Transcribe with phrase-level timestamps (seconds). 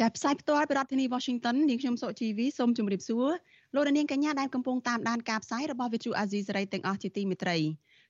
[0.00, 3.28] ចាប់ផ្សាយផ្ទាល់ពីរដ្ឋធានី Washington នាងខ្ញុំសុជីវីសូមជម្រាបសួរ
[3.74, 7.56] លោកអ្នកនាងកញ្ញាដែលកំពុងតាមដានការផ្សាយរបស់ Vithu Azisari ទាំងអស់ជាទីមេត្រី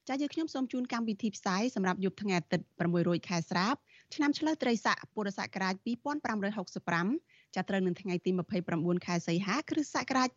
[0.09, 3.75] ចា៎យើងខ្ញុំសូមជូនកម្មវិធីផ្សាយសម្រាប់យប់ថ្ងៃអាទិត្យ6រោចខែស្រាប
[4.15, 5.75] ឆ្នាំឆ្លូវត្រីស័កពុរសករាជ
[6.65, 8.31] 2565ចាប់ត្រូវនឹងថ្ងៃទី
[8.69, 10.29] 29ខែសីហាគ្រិស្តសករាជ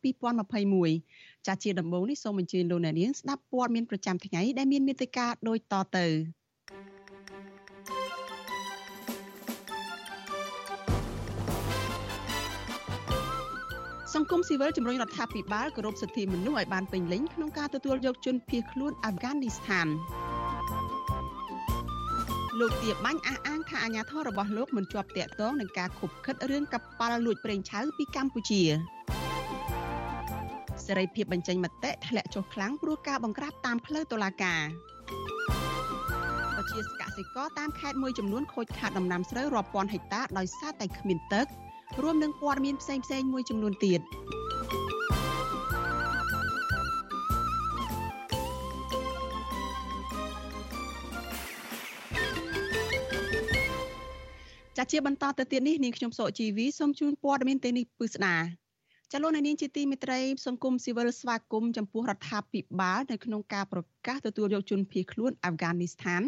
[0.69, 6.07] 2021ចាជាដំបូងនេះសូមអញ្ជើញលោកអ្នកនាងស្ដាប់ព័ត៌មានប្រចាំថ្ងៃដែលមានមេត្តាដូចតទៅ
[14.15, 19.87] សង្គមស៊ីវិលជំរុញរដ្ឋាភិបាលគោរពសិទ្ធិមនុស្សឲ្យបានពេញលេញក្នុងការទទួលយកជនភៀសខ្លួនអាហ្វហ្គានីស្ថាន
[22.59, 28.61] លោកទាបាញ់អះអាងថាអាញាធររបស់លោកមិនជាប់តាក់ទងនឹងការខុបខិតរឿងកប៉ាល់លួចប្រេងឆៅពីកម្ពុជា
[30.85, 34.63] សេរីភាពបញ្ចេញមតិធ្លាក់ចុះខ្លាំងព្រោះការបង្ក្រាបតាមផ្លូវតុលាការ
[36.55, 41.47] ប្រជាកសិករតាមខេត្តមួយចំនួនខូចខាតដំណាំស្រូវរាប់ពាន់ហិកតាដោយសារតែគ្មានទឹក
[42.03, 44.01] រួមនឹងព័ត៌មានផ្សេងៗមួយចំនួនទៀត
[54.77, 58.37] ចាជាបន្តទៅទៀតនេះនាងខ្ញុំសុជីវីសូមជូនព័ត៌មានទាំងនេះពិស្ដា
[59.11, 66.21] ចលនានាងជាទីមេត្រីសង្គមស៊ីវិលស្វាគមន៍ចំពោះរដ្ឋាភិបាលនៅក្នុងការប្រកាសទទួលយកជនភៀសខ្លួនអាហ្វហ្គានីស្ថាន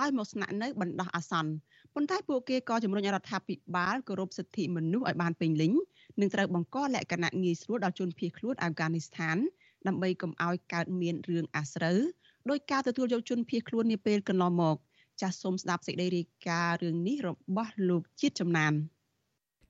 [0.00, 1.52] ឲ្យមកស្នាក់នៅបណ្ដោះអាសន្ន
[1.94, 5.72] ប៉ុន្តែពួកគេក៏ជំរុញរដ្ឋាភិបាលគោរពសិទ្ធិមនុស្សឲ្យបានពេញលេញ
[6.20, 9.36] និងត្រូវបង្កលក្ខណៈងាយស្រួលដល់ជនភៀសខ្លួនអាហ្វហ្គានីស្ថាន
[9.86, 11.98] ដើម្បីកុំឲ្យកើតមានរឿងអាស្រូវ
[12.50, 14.76] ដោយការទទួលយកជនភៀសខ្លួននាពេលកន្លងមក
[15.20, 18.72] ចាស់សូមស្ដាប់សេចក្តីរាយការណ៍រឿងនេះរបស់លោកជាតិចំណាន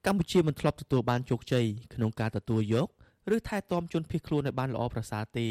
[0.07, 2.89] កម្ពុជាមិនធ្លាប់ទទួលបានជោគជ័យក្នុងការទទួលយក
[3.37, 5.49] ឬថែទាំជនភៀសខ្លួនឲ្យបានល្អប្រសើរទេ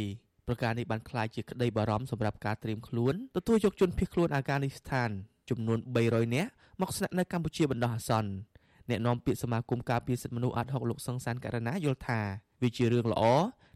[0.48, 5.10] ប្រការនេះបានក្លាយជាក្តីបារម្ភសម្រាប់ការត្រៀមខ្លួនទទួលយកជនភៀសខ្លួនអាហ្វហ្គានីស្ថាន
[5.50, 6.50] ចំនួន300នាក់
[6.82, 8.32] មកស្នាក់នៅកម្ពុជាបណ្ដោះអាសន្ន
[8.90, 12.20] អ្នកនាំពាក្យសមាគមការពារសិទ្ធិមនុស្សអាត់ហុកលោកសង្សានករណាយល់ថា
[12.62, 13.24] វាជារឿងល្អ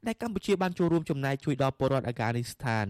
[0.08, 2.86] ដែលកម្ពុជាបានចូលរួមចំណែកជួយដល់ពលរដ្ឋអាហ្គានីស្ថាន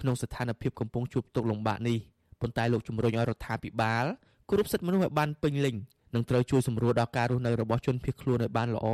[0.00, 1.98] ក្នុងស្ថានភាពកំពុងជួបទុក្ខលំបាកនេះ
[2.40, 4.04] ប៉ុន្តែលោកជំរុញឲ្យរដ្ឋាភិបាល
[4.48, 5.76] គោរពសិទ្ធិមនុស្សឲ្យបានពេញលេញ
[6.14, 8.86] និងត្រូវជួយសម្រួលដល់ការរស់នៅរបស់ជនភៀសខ្លួនឲ្យបានល្អ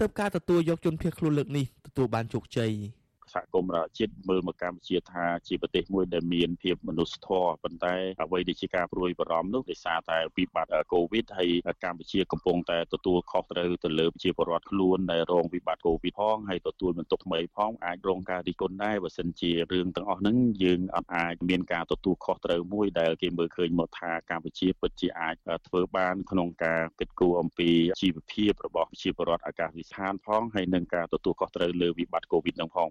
[0.00, 2.70] ទើបការទទួលយកជនភៀសខ្លួនលើកនេះទទួលបានជោគជ័យ។
[3.34, 11.50] សហគមន៍រដ្ឋជាតិមើលមកកម្ពុជាថាជាប្រទេសមួយដែលមានភាពមនុស្សធម៌ប៉ុន្តែអ្វីដែលជាការព្រួយបារម្ភនោះដោយសារតែវិបត្តិកូវីដហើយ
[11.84, 25.34] កម្ពុជាកំពុងតែទទួលខុសត្រូវទៅលើប្រជាពលរដ្ឋខ្លួនដែលរងវិបត្តិកូវីដផងហើយទទួលបន្ទុកថ្មីផងអាចរងការរិះគន់ដែរបើសិនជារឿងទាំងអស់ហ្នឹងយើងអត់អាចមានការទទួលខុសត្រូវមួយដែលគេមើលឃើញមកថាកម្ពុជាពិតជាអាច
[25.66, 27.70] ធ្វើបានក្នុងការគិតគូរអំពី
[28.02, 32.90] ជីវភាពរបស់ប្រជាពលរដ្ឋអាកាសវិស្ថានផងហើយនឹងការទទួលខុសត្រូវលើវិបត្តិកូវីដហ្នឹងផង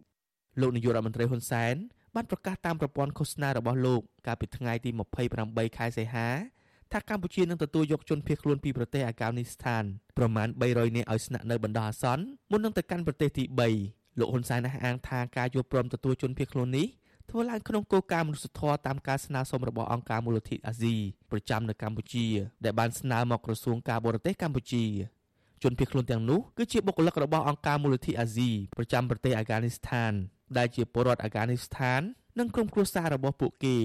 [0.61, 1.75] លោកនាយករដ្ឋមន្ត្រីហ៊ុនសែន
[2.15, 4.89] បានប្រកាសតាមប្រព័ន្ធឃោសនារបស់លោកកាលពីថ្ងៃទី
[5.33, 6.27] 28ខែសីហា
[6.91, 9.83] ថាកម្ពុជានឹងទទួលយកជនភៀសខ្លួនពីប្រទេសអាហ្គានីស្ថាន
[10.17, 13.43] ប្រមាណ300នាក់ឲ្យស្នាក់នៅបណ្ដោះអាសន្នមុននឹងទៅកាន់ប្រទេសទី
[13.81, 16.87] 3លោកហ៊ុនសែនអះអាងថាការយល់ព្រមទទួលជនភៀសខ្លួននេះ
[17.29, 20.95] ធ្វើឡើងក្នុងគោលការណ៍មនុស្សធម៌តាមការស្នើសុំរបស់អង្គការមូលនិធិអាស៊ី
[21.31, 22.27] ប្រចាំនៅកម្ពុជា
[22.63, 24.83] ដែលបានស្នើមកក្រសួងការបរទេសកម្ពុជា
[25.63, 30.13] ជនភៀសខ្លួនទាំងនោះគឺជាបុគ្គលិករបស់អង្គការមូលនិធិអាស៊ីប្រចាំប្រទេសអាហ្គានីស្ថាន
[30.57, 32.01] ដែលជាពលរដ្ឋអាហ្គានីស្ថាន
[32.39, 33.77] និងក្រុមគ្រួសាររបស់ពួកគេ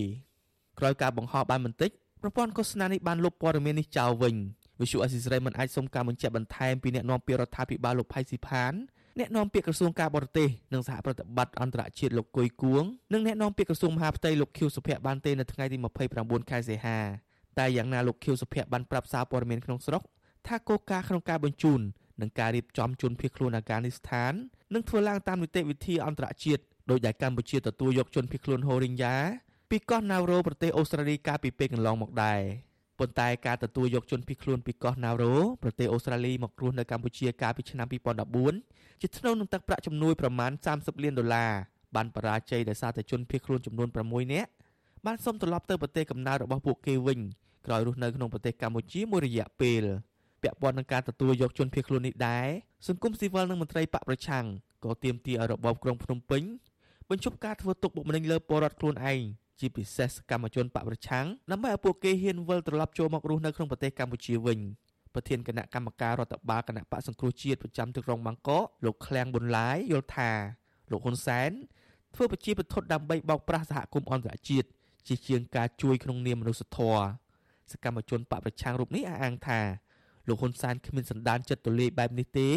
[0.79, 1.91] ក្រោយការបង្ហោះបានបន្តិច
[2.23, 4.35] ប្រព័ន្ធឃោសនានេះបានលុបព័ត៌មាននេះចោលវិញ
[4.81, 8.73] វិសុអសិសរីមិនអាចសុំការបញ្ជាក់បន្ថែមពីអ្នកនាំពាក្យរដ្ឋាភិបាលលោកផៃស៊ីផាន
[9.19, 15.77] អ្នកនាំពាក្យក្រសួងការបរទេសនិងសហប្រតិបត្តិអន្តរជាតិលោកគុយគួងនិងអ្នកនាំពាក្យក្រសួងមហាផ្ទៃលោកខៀវសុភ័ក្របានទេនៅថ្ងៃទី
[16.15, 16.99] 29ខែសីហា
[17.59, 20.03] តែយ៉ាងណាលោកខៀវសុភ័ក្របានប្រាប់សារព័ត៌មានក្នុងស្រុក
[20.47, 21.81] ថាគោលការណ៍ក្នុងការបញ្ជូន
[22.21, 24.33] និងការរៀបចំជនភៀសខ្លួនអាហ្គានីស្ថាន
[24.75, 29.15] នឹងធ្វើឡើងតាមនីតិវិធីអន្តរជាតិដោយដែលកម្ពុជាទទួលយកជនភៀសខ្លួនហូរីញ៉ា
[29.71, 32.41] ពីកោះណាវរ៉ូប្រទេសអូស្ត្រាលីកាលពីពេលកន្លងមកដែរ
[32.99, 37.87] ប៉ុន្តែការទទួលយកជនភៀសខ្លួនពីកោះណាវរ៉ូប្រទេសអូស្ត្រាលីមករស់នៅកម្ពុជាកាលពីឆ្នាំ
[38.45, 41.53] 2014ជាថ្នូវនឹងទឹកប្រាក់ជំនួយប្រមាណ30លានដុល្លារ
[41.97, 44.51] បានបរាជ័យដោយសារតែជនភៀសខ្លួនចំនួន6នាក់
[45.07, 47.21] បានសុំត្រឡប់ទៅប្រទេសកំណើតរបស់ពួកគេវិញ
[47.67, 49.85] ក្រោយរស់នៅក្នុងប្រទេសកម្ពុជាមួយរយៈពេល
[50.43, 52.49] ពាក់ព័ន្ធនឹងការទទួលយកជនភៀសខ្លួននេះដែរ
[52.89, 54.45] សង្គមស៊ីវិលនិងមន្ត្រីបកប្រឆាំង
[54.85, 56.43] ក៏ទាមទារឲ្យរបបក្រុងភ្នំពេញ
[57.11, 59.21] បញ្ឈប់ការធ្វើទុកបុកម្នេញលើពលរដ្ឋខ្លួនឯង
[59.61, 64.59] ជាពិសេសសកម្មជនបកប្រឆាំងដើម្បីឲ្យពួកគេហ៊ានវិលត្រឡប់ចូលមករស់នៅក្នុងប្រទេសកម្ពុជាវិញ
[65.15, 70.31] ប្រធានគណៈកម្មការរដ្ឋបាលគណៈបកសង្គ្រោះជាតិប្រចាំទីក្រុងបាងកកលោកឃ្លាំងប៊ុនឡាយយល់ថា
[70.91, 71.51] លោកហ៊ុនសែន
[72.15, 74.69] ធ្វើប្រជាពិធដើម្បីបោកប្រាស់សហគមន៍អន្តរជាតិ
[75.07, 77.03] ជាជាងការជួយក្នុងនាមមនុស្សធម៌
[77.73, 79.61] សកម្មជនបកប្រឆាំងរូបនេះអះអាងថា
[80.27, 82.49] លោកហ៊ុនសែនគ្មានសន្តានចិត្តទូលាយបែបនេះទេ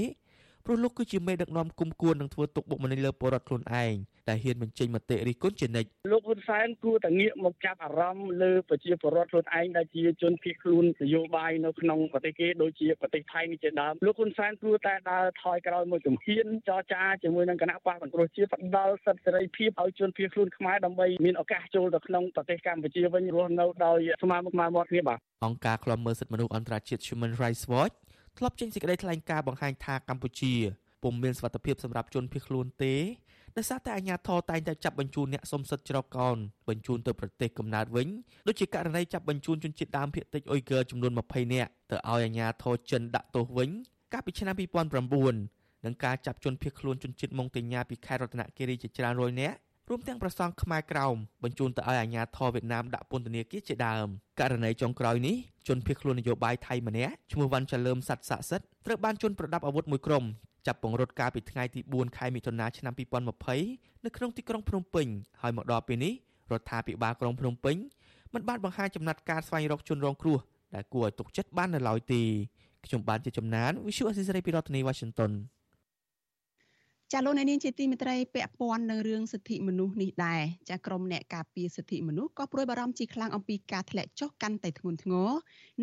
[0.65, 3.95] ព្រោះលោកគឺជាមេដឹកនាំគុំគួននឹងធ្វើទុកបុកម្នេញលើពលរដ្ឋខ្លួនឯង
[4.29, 27.95] ដែលហ៊ានបញ្ចេញមតិរិះគន់ជានិច្ចលោកហ៊ុនសែនគួរតែងាកមកចាប់អារម្មណ៍លើប្រជាពលរដ្ឋខ្លួនឯងដែលជាជនភៀសខ្លួននយោបាយនៅក្នុងប្រទេសគេដូចជាប្រទេសថៃនេះជាដើមលោកហ៊ុនសែនគួរតែដើរថយក្រោយមួយជំហានចរចាជាមួយនឹងគណៈបកសង្គ្រោះជាតិផ្ដល់សិទ្ធិសេរីភាពឲ្យជនភៀសខ្លួនខ្មែរដើម្បីមានឱកាសចូលទៅក្នុងប្រទេសកម្ពុជាវិញរស់នៅដោយស្មើមុខស្មើមាត់គ្នាបាទអង្គការឃ្លាំមើលសិទ្ធិមនុស្សអន្តរជាតិ Human Rights Watch
[28.37, 30.53] ធ្លាប់ចេញសេចក្តីថ្លែងការណ៍បង្ហាញថាកម្ពុជា
[31.03, 32.95] ពុំមានសុវត្ថិភាពសម្រាប់ជនភៀសខ្លួនទេ
[33.57, 36.37] ដោយសារតែអាជ្ញាធរតែងតែចាប់បញ្ជូនអ្នកសុំសិទ្ធិច្រកកោន
[36.69, 38.07] បញ្ជូនទៅប្រទេសកំណើតវិញ
[38.47, 43.69] ដូចជាករណីចាប់បញ្ជូនជនជាតិដើមភាគតិចអ៊ុយហ្គើចំនួន20នាក់ទៅឲ្យអាជ្ញាធរចិនដាក់ទោសវិញ
[44.13, 44.55] កាលពីឆ្នាំ
[45.19, 49.57] 2009និងការចាប់ជនភៀសខ្លួនជនជាតិម៉ុងតេញ៉ាពីខេត្តរតនគិរីជាច្រើនរយនាក់
[49.89, 54.07] រួមទាំងប្រសង់ខ្មែរក្រោមបញ្ជូនទៅឲ្យអាជ្ញាធរវៀតណាមដាក់ពន្ធនាគារជាដើម
[54.39, 55.35] ករណីចុងក្រោយនេះ
[55.67, 60.23] ជនភៀសខ្លួននយោបាយថៃម្នាក់ឈ្មោះវ៉ាន់ចាលើមសັດស័ក្តិសិទ្ធត្រូវបានជន់ប្រដាប់អាវុធមួយក្រុម
[60.67, 62.93] ចាប់ពង្រត់កាលពីថ្ងៃទី4ខែមិថុនាឆ្នាំ
[63.47, 65.07] 2020នៅក្នុងទីក្រុងភ្នំពេញ
[65.41, 66.13] ហើយមកដល់ពេលនេះ
[66.51, 67.75] រដ្ឋាភិបាលក្រុងភ្នំពេញ
[68.33, 70.37] មិនបានបង្ហាញចំណាត់ការស្វែងរកជនរងគ្រោះ
[70.75, 72.21] ដែលគួរឲ្យទុកចិត្តបាននៅឡើយទេ
[72.85, 75.31] ខ្ញុំបានជាចំណាន Visual Assisray ពីរដ្ឋធានី Washington
[77.13, 85.29] ចាលោកអ្នកនាងជាទីមេត្រីពាក់ព័ន្ធនឹងរឿងសិទ្ធិមនុស្សនេះដែរចាក្រមអ្នកការពារសិទ្ធិមនុស្សក៏ព្រួយបារម្ភជាខ្លាំងអំពីការធ្លាក់ចុះកាន់តែធ្ងន់ធ្ងរ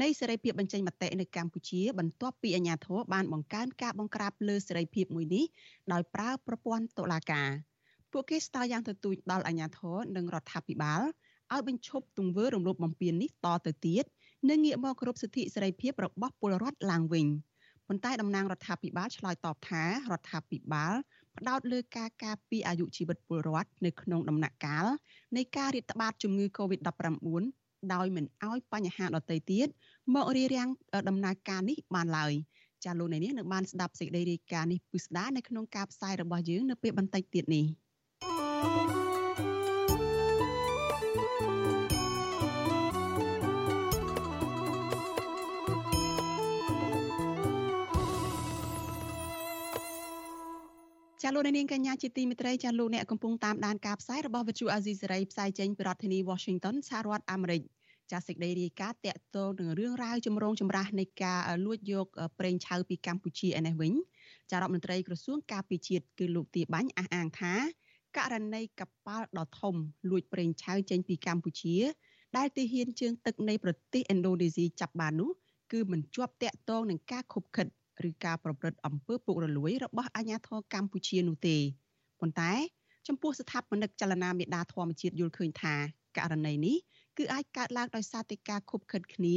[0.02, 5.44] នៃសេរីភាពបញ្ចេញមតិនៅកម្ពុជាបន្ទាប់ពីអាញាធរបានបង្កើនការបង្ក្រាបលើសេរីភាពមួយនេះ
[5.92, 7.50] ដោយប្រើប្រព័ន្ធតុលាការ
[8.12, 11.02] ពួកគេស្នើយ៉ាងទទូចដល់អាញាធរនិងរដ្ឋាភិបាល
[11.52, 14.04] ឲ្យបញ្ឈប់ទង្វើរំលោភបំពាននេះតទៅទៀត
[14.50, 17.26] និងងាកមកគោរពសិទ្ធិសេរីភាពរបស់ពលរដ្ឋឡើងវិញ
[17.92, 20.94] ប៉ុន្តែតំណាងរដ្ឋាភិបាលឆ្លើយតបថារដ្ឋាភិបាល
[21.38, 24.86] ផ្ដោតលើការការពារអាយុជីវិតពលរដ្ឋនៅក្នុងដំណាក់កាល
[25.36, 27.42] នៃការរាតត្បាតជំងឺ Covid-19
[27.94, 29.68] ដោយមិនអោយបញ្ហាដទៃទៀត
[30.14, 30.68] មករារាំង
[31.08, 32.32] ដំណើរការនេះបានឡើយ
[32.84, 37.66] ចាលោកនេះនឹងបានស្ដាប់សេចក្តីរាយការណ៍នេះពិស្ដានៅក្នុងការផ្សាយរបស់យើងនៅពេលបន្តិចទៀតនេះ
[38.62, 39.21] thank you
[51.24, 57.62] ចាលោកនាងកញ្ញាជាទីមេត្រីចាលោកអ្នកកំពុងតាមដានការផ្សាយរបស់វិទ្យុអាស៊ីសេរីផ្សាយចេញពីរដ្ឋធានី Washington សហរដ្ឋអាមេរិក
[58.12, 62.06] ចាសេចក្តីរាយការណ៍តាក់ទងនឹងរឿងរ៉ាវចម្រូងចម្រាសនៃការលួចយក
[62.38, 63.92] ប្រេងឆៅពីកម្ពុជាឯនេះវិញ
[64.50, 67.54] ចារដ្ឋមន្ត្រីក្រសួងការពារជាតិគឺលោកទាបាញ់អះអាងថា
[68.16, 69.74] ករណីកប៉ាល់ដ៏ធំ
[70.10, 71.76] លួចប្រេងឆៅចេញពីកម្ពុជា
[72.36, 75.30] ដែលទីហ៊ានជើងទឹកនៃប្រទេសឥណ្ឌូនេស៊ីចាប់បាននោះ
[75.72, 77.66] គឺមិនជាប់តាក់ទងនឹងការខົບខិត
[78.08, 81.56] ឬការប្រព្រឹត្តអំពើពុករលួយរបស់អាជ្ញាធរកម្ពុជានោះទេ
[82.20, 82.52] ប៉ុន្តែ
[83.08, 85.74] ចំពោះស្ថាបនិកចលនាមេដាធម្មជាតិយល់ឃើញថា
[86.16, 86.76] ករណីនេះ
[87.18, 89.36] គឺអាចកើតឡើងដោយសារតែការខົບខិតគ្នា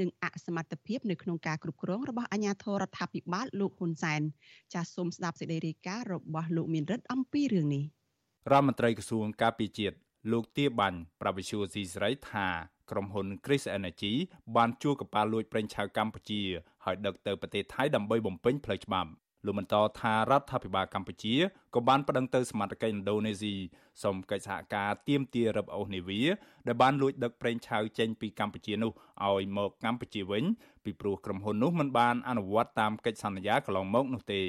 [0.00, 4.22] និងអសមត្ថភាពនៅក្នុងការគ្រប់គ្រងរបស់អាជ្ញាធររដ្ឋាភិបាលលោកហ៊ុនសែន
[4.74, 7.84] ចាសសូមស្ដាប់សេចក្តីរាយការណ៍របស់លោកមានរិទ្ធអំពីរឿងនេះ
[8.50, 9.96] រដ្ឋមន្ត្រីក្រសួងការពារជាតិ
[10.32, 12.48] លោកទាបាញ់ប្រវិសុយស៊ីស្រីថា
[12.90, 14.12] ក្រុមហ៊ុន Chris Energy
[14.56, 16.42] បានជួលកប៉ាល់លួចប្រេងឆៅកម្ពុជា
[16.84, 19.10] ហើយដឹកទៅប្រទេសថៃដើម្បីបំពេញផ្លូវច្បាប់
[19.46, 21.34] លោកបន្តថារដ្ឋាភិបាលកម្ពុជា
[21.74, 23.54] ក៏បានប្តឹងទៅសមាជិកឥណ្ឌូនេស៊ី
[24.02, 26.22] សូមកិច្ចសហការទាមទាររឹបអូសនាវា
[26.66, 28.92] ដែលបានលួចដឹកប្រេងឆៅចេញពីកម្ពុជានោះ
[29.26, 30.44] ឲ្យមកកម្ពុជាវិញ
[30.84, 34.42] ពីព្រោះក្រុមហ៊ុននោះមិនបានអនុវត្តតាមកិច្ចសន្យាកន្លងមកនោះទេ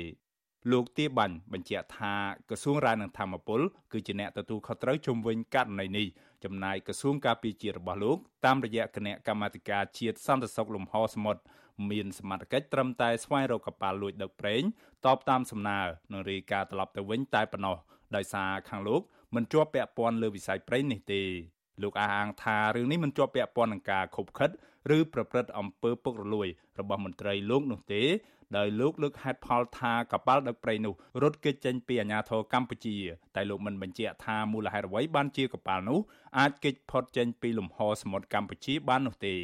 [0.71, 2.13] លោកទាបាញ់បញ្ជាក់ថា
[2.49, 3.61] ក្រសួងរាយនឹងធម្មពល
[3.91, 6.07] គឺជាអ្នកទទួលខុសត្រូវជំវិញករណីនេះ
[6.43, 11.41] ចំណាយក្រសួងការពារជាតិរបស់លោកតាមរយៈគណៈកម្មាធិការជាតិសន្តិសុខលំហសមុទ្រ
[11.91, 14.61] មានសមត្ថកិច្ចត្រឹមតែស្វែងរកកប៉ាល់លួចដឹកប្រេង
[15.05, 15.79] តបតាមសំណើ
[16.11, 17.77] និងរាយការណ៍ត្រឡប់ទៅវិញតែប៉ុណ្ណោះ
[18.15, 19.01] ដោយសារខាងលោក
[19.35, 21.21] មិនជាប់ពាក់ព័ន្ធលើវិស័យប្រេងនេះទេ
[21.81, 24.49] លោកអះអាងថារឿងនេះមិនជាប់ពាក់ព័ន្ធនឹងការខົບខិត
[24.97, 26.47] ឬប្រព្រឹត្តអំពើពុករលួយ
[26.79, 28.03] របស់មន្ត្រីលោកនោះទេ
[28.57, 32.95] ដោយលោកលើកហេតុផលថាកប៉ាល់ដឹកប្រេងនោះរត់គេចចេញពីអាញាធរកម្ពុជា
[33.35, 35.99] តែលោកមិនបញ្ជាក់ថាមូលហេតុអ្វីបានជាកប៉ាល់នោះ
[36.39, 39.35] អាចគេចផុតចេញពីលំហសមុទ្រកម្ពុជាបាននោះទេ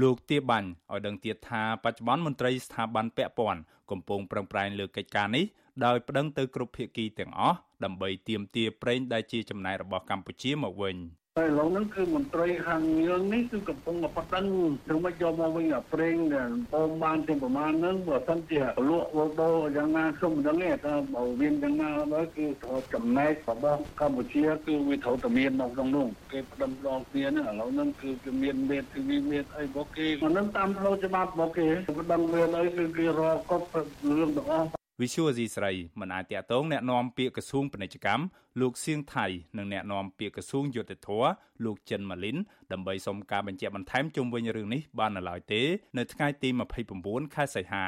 [0.00, 3.60] លោកទាបាញ់ឲ្យដឹងទៀតថាបច្ចុប្បន្នមន្ត្រីស្ថាប័នពាក់ព័ន្ធ
[3.90, 5.44] កំពុងប្រឹងប្រែងលើកិច្ចការនេះ
[5.84, 10.96] ដោយប្តឹងទៅគ្រប់ភាគីទាំងអស់ដើម្បីទាមទារប្រេងដែលជាចំណាយរបស់កម្ពុជាមកវិញ
[11.38, 14.44] តែឥឡូវហ្នឹងគឺមន្ត្រីខាងយើងនេះគឺកំពុងតែប៉ដឹង
[14.86, 22.46] ធ្វើមកយកមកវិញអាប្រេងដែលបងបានទាំងប្រមាណហ្នឹងបើសិនជាលក់វល់ដោយ៉ាងណាខ្ញុំមិនដឹងទេថាបើមានយ៉ាងណាទៅគឺ
[22.94, 31.68] ចំណែករបស់កម្ពុជាគឺវាត្រូវតែមាននៅក្នុងនោះគេផ្ដឹងដល់គ្នាហ្នឹងឥឡូវហ្នឹងគឺគេមានមេធាវីមានអីរបស់គេហ្នឹងតាមផ្លូវច្បាប់របស់គេ
[32.00, 33.66] ផ្ដឹងមានអីគឺគេរកគ្រប់
[34.08, 38.24] រឿងទាំងអស់ វិសុវអាស៊ីស្រីមិនអាចតាក់ទងแนะនាំពាក្យក្រសួងពាណិជ្ជកម្ម
[38.60, 39.26] លោកសៀងថៃ
[39.56, 41.26] និងแนะនាំពាក្យក្រសួងយុទ្ធភ័ព
[41.64, 42.36] លោកចិនម៉ាលីន
[42.72, 45.62] ដើម្បីសុំការបញ្ជាក់បន្ថែមជុំវិញរឿងនេះបាននៅឡើយទេ
[45.98, 46.48] នៅថ្ងៃទី
[46.92, 47.84] 29ខែសីហា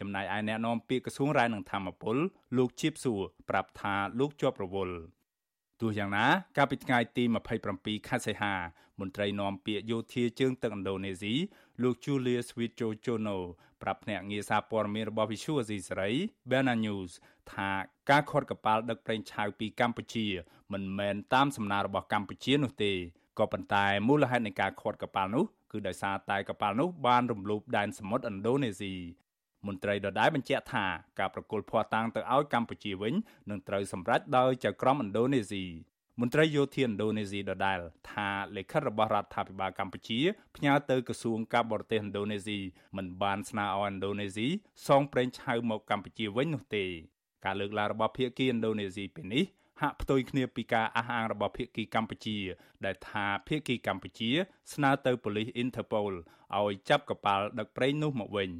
[0.00, 2.16] ចំណែកឯแนะនាំពាក្យក្រសួងរាយនឹងធម្មពល
[2.56, 4.96] លោកជាបសួរប្រាប់ថាលោកជាប់រវល់
[5.80, 6.26] ទោះយ៉ាងណា
[6.56, 7.24] កាលពីថ្ងៃទី
[7.66, 8.54] 27ខែសីហា
[9.00, 11.34] មន្ត្រីនាំពាក្យយោធាជើងទឹកឥណ្ឌូនេស៊ី
[11.82, 13.38] លោក Julia Sweet Jojono
[13.82, 16.10] ប្រាប់ភ្នាក់ងារសារព័ត៌មានរបស់ Visual Asia សេរី
[16.50, 17.10] Bena News
[17.52, 17.70] ថា
[18.10, 20.26] ការខាត់កប៉ាល់ដឹកប្រេងឆៅពីកម្ពុជា
[20.72, 22.92] មិនមែនតាមសំណើរបស់កម្ពុជានោះទេ
[23.38, 28.94] ក៏ប៉ុន្តែមូលហេតុនៃការខាត់កប៉ាល់នោះគឺដោយសារតែកប៉ាល់នោះបានរំលោភដែនសមុទ្រឥណ្ឌូនេស៊ី
[29.66, 30.84] មន្ត្រីដដែលបញ្ជាក់ថា
[31.18, 33.14] ការប្រគល់ភ័ស្តុតាងទៅឲ្យកម្ពុជាវិញ
[33.50, 35.64] នឹងត្រូវសម្រេចដោយចៅក្រមឥណ្ឌូនេស៊ី
[36.20, 40.18] មន្ត្រីយោធាឥណ្ឌូនេស៊ីដដែលថាលិខិតរបស់រដ្ឋាភិបាលកម្ពុជា
[40.56, 42.58] ផ្ញើទៅក្រសួងការបរទេសឥណ្ឌូនេស៊ី
[42.96, 44.46] មិនបានស្នើឲ្យឥណ្ឌូនេស៊ី
[44.88, 46.84] សងប្រេងឆៅមកកម្ពុជាវិញនោះទេ
[47.44, 49.44] ការលើកឡើងរបស់ភាគីឥណ្ឌូនេស៊ីពេលនេះ
[49.80, 52.38] ហាក់ផ្ទុយគ្នាពីការអះអាងរបស់ភាគីកម្ពុជា
[52.84, 54.30] ដែលថាភាគីកម្ពុជា
[54.72, 56.12] ស្នើទៅប៉ូលីស Interpol
[56.58, 58.50] ឲ្យចាប់កប៉ាល់ដឹកប្រេងនោះមកវិញ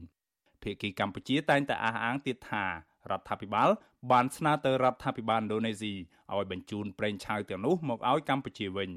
[0.63, 2.65] ភាគីកម្ពុជាតែងតែអះអាងទៀតថា
[3.11, 3.69] រដ្ឋាភិបាល
[4.11, 5.93] បានស្នើទៅរដ្ឋាភិបាលឥណ្ឌូនេស៊ី
[6.35, 8.91] ឲ្យបញ្ជូនប្រេងឆៅទាំងនោះមកឲ្យកម្ពុជាវិញ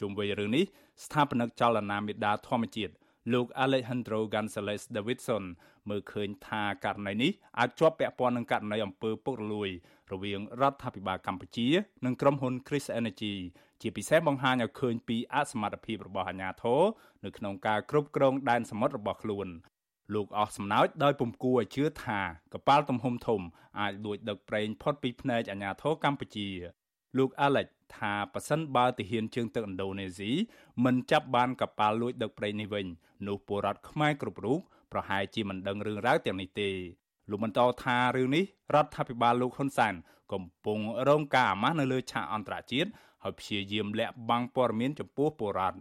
[0.00, 0.64] ជុំវិញរឿងនេះ
[1.04, 2.94] ស្ថាបនិកចលនាមេដាធម្មជាតិ
[3.32, 5.44] លោក Alejandro Gonzalez Davidson
[5.88, 9.68] មើលឃើញថាករណីនេះអាចជាប់ពាក់ព័ន្ធនឹងករណីអំពើពុករលួយ
[10.12, 11.68] រវាងរដ្ឋាភិបាលកម្ពុជា
[12.04, 13.34] និងក្រុមហ៊ុន Chris Energy
[13.80, 16.82] ជាពិសេសបង្ហាញឲ្យឃើញពីអសមត្ថភាពរបស់អាជ្ញាធរ
[17.24, 19.48] នៅក្នុងការគ្រប់គ្រងដែនសមុទ្ររបស់ខ្លួន
[20.14, 22.20] លោកអស់សំណើចដោយពំគួរឲ្យជឿថា
[22.52, 23.40] កប៉ាល់ទំហំធំ
[23.80, 26.48] អាចលួចដឹកប្រេងផុតពីភ្នែកអាជ្ញាធរកម្ពុជា
[27.18, 30.30] លោក Alex ថាប៉ះសិនបើទាហានជើងទឹកឥណ្ឌូនេស៊ី
[30.84, 32.86] មិនចាប់បានកប៉ាល់លួចដឹកប្រេងនេះវិញ
[33.26, 34.58] នោះពលរដ្ឋខ្មែរគ្រប់រូប
[34.92, 36.70] ប្រហែលជាមិនដឹងរឿងរ៉ាវទាំងនេះទេ
[37.30, 38.44] លោកបន្តថារឿងនេះ
[38.74, 39.94] រដ្ឋាភិបាលលោកហ៊ុនសែន
[40.32, 42.90] កំពុងរងការអាម៉ាស់នៅលើឆាកអន្តរជាតិ
[43.22, 45.78] ហើយព្យាយាមលាក់បាំងព័ត៌មានចំពោះពលរដ្ឋ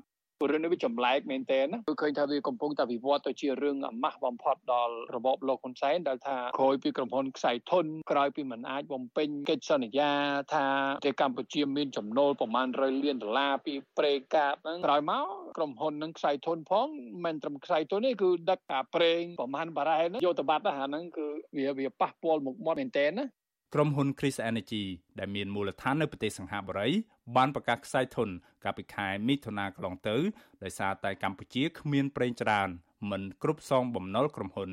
[0.50, 10.12] រឿងនេះវាចម្លែកមែនទែនគឺឃើញថាវាកំពុងតែវិវត្តទៅជារឿងអាម៉ាស់បំផុតដល់របបលោកហ៊ុនសែនដែលថាក្រោយពីក្រុមហ៊ុនខ្សែធនក្រោយពីមិនអាចបំពេញកិច្ចសន្យា
[10.54, 10.66] ថា
[10.98, 15.25] ប្រទេសកម្ពុជាមានចំណូលប្រមាណ100លានដុល្លារពីប្រេងកាបហ្នឹងក្រោយមក
[15.58, 16.88] ក្រុមហ៊ុននឹងខ្សែធនផង
[17.25, 23.25] មិនត្រឹមខ្សែធនទេគឺដឹកអាប្រេងប្រមាណបារ៉ែលយកទៅបាត់ហ្នឹងគឺវាវាប៉ះពាល់មុខមាត់មែនទែនណា
[23.74, 24.84] ក្រុមហ៊ុន Chris Energy
[25.20, 26.90] ដែលមានមូលដ្ឋាននៅប្រទេសសង្ហបុរី
[27.36, 28.30] បានប្រកាសខ្សែធន
[28.64, 30.18] កាលពីខែមិថុនាកន្លងទៅ
[30.64, 32.70] ដោយសារតែកម្ពុជាគ្មានប្រេងច្រើន
[33.12, 34.72] មិនគ្រប់សងបំណុលក្រុមហ៊ុន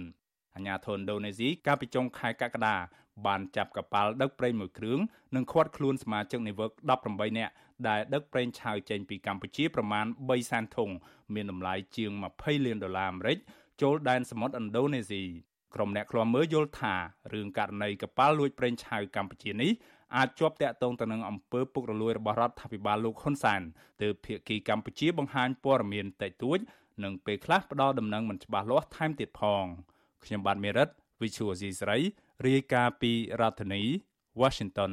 [0.55, 2.77] អាញាធនឥណ្ឌូនេស៊ីកាលពីចុងខែកក្កដា
[3.27, 4.99] បានចាប់កប៉ាល់ដឹកប្រេងមួយគ្រឿង
[5.35, 6.71] និងឃាត់ខ្លួនសមាជិកនាវិក
[7.05, 7.53] 18នាក់
[7.89, 10.91] ដែលដឹកប្រេងឆៅចេញពីកម្ពុជាប្រមាណ3សែនធុង
[11.35, 13.39] មានតម្លៃជាង20លានដុល្លារអាមេរិក
[13.83, 15.23] ចូលដែនសមុទ្រឥណ្ឌូនេស៊ី
[15.75, 16.95] ក្រុមអ្នកឃ្លាំមើលយល់ថា
[17.33, 19.71] រឿងករណីកប៉ាល់លួចប្រេងឆៅកម្ពុជានេះ
[20.17, 23.61] អាចជាប់តាក់ទងទៅនឹងអំពើពុករលួយរបស់រដ្ឋាភិបាលលោកហ៊ុនសែន
[24.03, 26.59] ទើបភាគីកម្ពុជាបង្ហាញព័ត៌មានតិចតួច
[27.05, 29.65] និងពេលខ្លះផ្ដល់ដំណឹងមិនច្បាស់លាស់ថែមទៀតផង
[30.25, 30.89] ខ្ញុំបាទមេរិត
[31.21, 31.99] Visual C ស្រី
[32.47, 33.83] រាយការណ៍ពីរដ្ឋធានី
[34.41, 34.93] Washington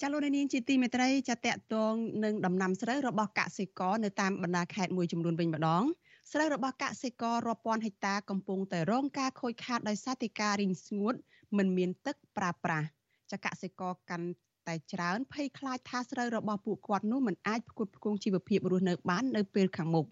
[0.00, 1.94] ចាលោកនាងជាទីមេត្រីចាតកតង
[2.24, 5.84] នឹងដំណាំស្រូវរបស់កសិករនៅតាមបណ្ដាខេត្តមួយចំនួនវិញម្ដង
[6.32, 11.14] ស្រូវរបស់កសិកររាប់ពាន់ហិកតាកំពុងតែរងការខូចខាតដោយសារតែការរីងស្ងួត
[11.56, 12.86] មិនមានទឹកប្រើប្រាស់
[13.32, 14.28] ចកសិករកាន់
[14.68, 20.06] តែច្រើនភ័យខ្លាចថាស្រូវរបស់ពួកគាត់នោះមិនអាចផ្គត់ផ្គង់ជីវភាពរស់នៅបាននៅពេលខាងមុខ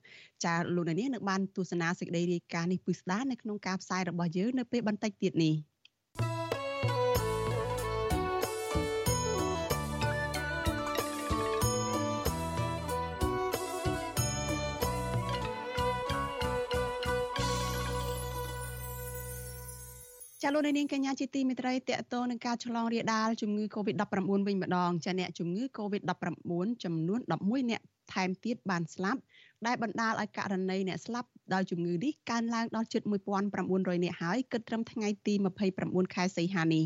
[0.44, 5.54] ចាលោកនាងនឹងបានទស្សនាសេចក្តីរាយការណ៍នេះពិស្ដារនៅក្នុងការផ្សាយរបស់យើងនៅពេលបន្តិចទៀតនេះ។
[20.48, 24.12] ចាលោកនាងកញ្ញាជាទីមេត្រីតកតងនឹងការឆ្លងរាលដាលជំងឺ Covid-19
[24.46, 27.80] វិញម្ដងចាអ្នកជំងឺ Covid-19 ចំនួន11អ្នក
[28.12, 29.20] ថែមទៀតបានស្លាប់
[29.66, 33.02] ដែលបណ្ដាលឲ្យករណីអ្នកស្លាប់ដោយជំងឺនេះកើនឡើងដល់ជិត
[33.52, 35.34] 1900អ្នកហើយគិតត្រឹមថ្ងៃទី
[35.74, 36.84] 29ខែសីហានេះ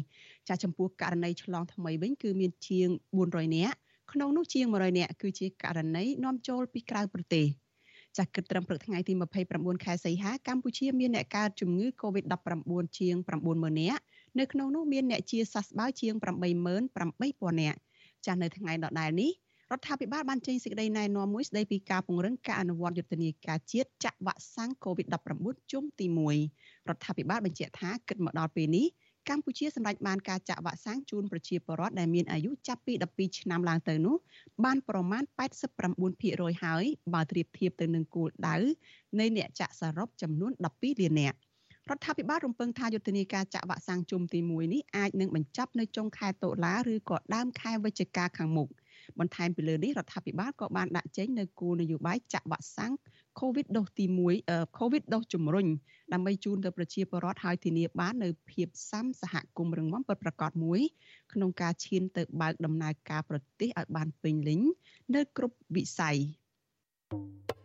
[0.49, 3.73] ចាចំពោះករណីឆ្លងថ្មីវិញគឺមានជាង400អ្នក
[4.13, 7.47] ក្នុងនោះជាង100អ្នកគឺជាករណីនាំចូលពីក្រៅប្រទេស។
[8.17, 9.13] ចាស់គិតត្រឹមព្រឹកថ្ងៃទី
[9.49, 13.15] 29ខែសីហាកម្ពុជាមានអ្នកកើតជំងឺ Covid-19 ជាង
[13.49, 14.03] 90000នាក់
[14.39, 17.79] នៅក្នុងនោះមានអ្នកជាសះស្បើយជាង88000នាក់
[18.27, 19.33] ចាស់នៅថ្ងៃដដែលនេះ
[19.73, 26.07] រដ្ឋាភិបាលបានចេញសេចក្តីណែនាំមួយស្តីពីការពង្រឹងការអនុវត្តយុទ្ធនាការជាតិចាក់វ៉ាក់សាំង COVID-19 ជុំទី
[26.49, 28.87] 1រដ្ឋាភិបាលបញ្ជាក់ថាគិតមកដល់ពេលនេះ
[29.31, 34.17] កម្ពុជាសម្រេចបានការចាក់វ៉ាក់សាំងជូនប្រជាពលរដ្ឋដែលមានអាយុចាប់ពី12ឆ្នាំឡើងទៅនោះ
[34.65, 35.23] បានប្រមាណ
[35.93, 36.85] 89%ហើយ
[37.15, 38.57] បើប្រៀបធៀបទៅនឹងគោលដៅ
[39.21, 41.39] នៃអ្នកចាក់សរុបចំនួន12លាននាក់
[41.91, 48.69] រដ្ឋាភិបាលរំពឹងថាយុទ្ធនាការចាក់វ៉ាក់សាំងជុំទី1នេះអាចនឹងបញ្ចប់នៅចុងខែតុលាឬក៏ដើមខែវិច្ឆិកាខាងមុខ
[49.19, 52.93] បន្ថែមពីលើនេះរដ្ឋាភិបាលក៏បានដាក់ចេញនៅគោលនយោបាយចាក់វ៉ាក់សាំង
[53.41, 54.05] COVID ដូសទី
[54.43, 55.67] 1 COVID ដូសជំរុញ
[56.13, 60.81] ដើម្បីជូនទៅប្រជាពលរដ្ឋឲ្យធានាបាននៅភាពសាមសហគមន៍រឹងមាំពិតប្រាកដមួយ
[61.33, 64.61] ក្នុងការឈានទៅបើកដំណើរការប្រទេសឲ្យបានពេញលេញ
[65.15, 66.17] នៅគ្រប់វិស័យ
[67.11, 67.60] thank you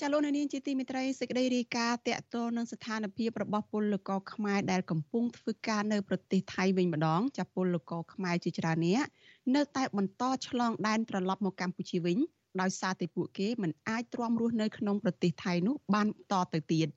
[0.00, 9.08] ចាលោកនាងជាទីមេត្រីសេចក្តីរាយការណ៍តកតលនឹងស្ថានភាពរបស់ពលករខ្មែរដែលកំពុងធ្វើការនៅប្រទេសថៃវិញម្ដងចាពលករខ្មែរជាច្រើននាក់
[9.54, 12.18] នៅតែបន្តឆ្លងដែនត្រឡប់មកកម្ពុជាវិញ
[12.60, 16.88] ដោយសារតែពួកគេមិនអាចទ្រាំរស់នៅក្នុងប្រទេសថៃនោះបានតទៅទៀត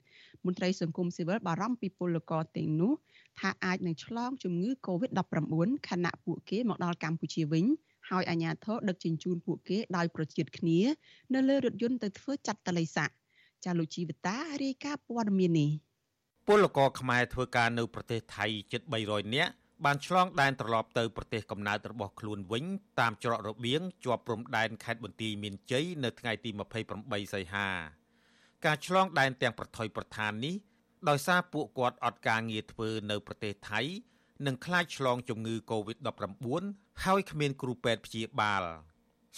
[0.45, 2.93] មន្ត្រីសង្គមស៊ីវិលបារម្ភពីពលករទាំងនោះ
[3.39, 7.65] ថាអាចនឹងឆ្លងជំងឺ Covid-19 ខណៈពួកគេមកដល់កម្ពុជាវិញ
[8.09, 10.79] ហើយអាជ្ញាធរដឹកជញ្ជូនពួកគេដោយប្រជៀតគ្នា
[11.33, 13.09] នៅលើរថយន្តទៅធ្វើចាត់តល័យស័ក
[13.65, 15.71] ចាលោកជីវតារាយការណ៍ព័ត៌មាននេះ
[16.47, 19.51] ពលករខ្មែរធ្វើការនៅប្រទេសថៃជិត300នាក់
[19.85, 22.65] បានឆ្លងដែនត្រឡប់ទៅប្រទេសកំណើតរបស់ខ្លួនវិញ
[22.99, 26.49] តាមច្រករបៀងជាប់ព្រំដែនខេត្តបន្ទាយមានជ័យនៅថ្ងៃទី
[26.91, 27.67] 28សីហា
[28.65, 30.55] ការឆ្លងដែនទាំងប្រថុយប្រឋាននេះ
[31.09, 33.81] ដោយសារពួកគាត់អត់ការងារធ្វើនៅប្រទេសថៃ
[34.47, 36.63] និងខ្លាចឆ្លងជំងឺ Covid-19
[37.05, 38.63] ហើយគ្មានគ្រូពេទ្យព្យាបាល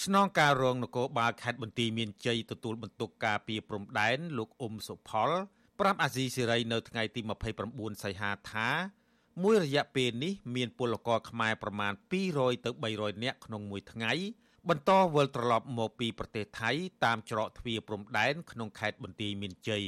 [0.04, 5.30] ស្នងការរងនគរបាលខេត្តបន្ទាយមានជ័យទទួលបន្ទុកការពីព្រំដែនលោកអ៊ុំសុផល
[5.80, 7.22] ប្រាប់អាស៊ីសេរីនៅថ្ងៃទី
[7.68, 8.70] 29សីហាថា
[9.44, 11.94] មួយរយៈពេលនេះមានពលករខ្មែរប្រមាណ
[12.30, 14.12] 200ទៅ300នាក់ក្នុងមួយថ្ងៃ
[14.70, 16.72] បន្តវិលត្រឡប់មកពីប្រទេសថៃ
[17.06, 19.86] តាមច្រកទ្វារព្រំដែនក្នុងខេត្តបន្ទាយមានជ័យ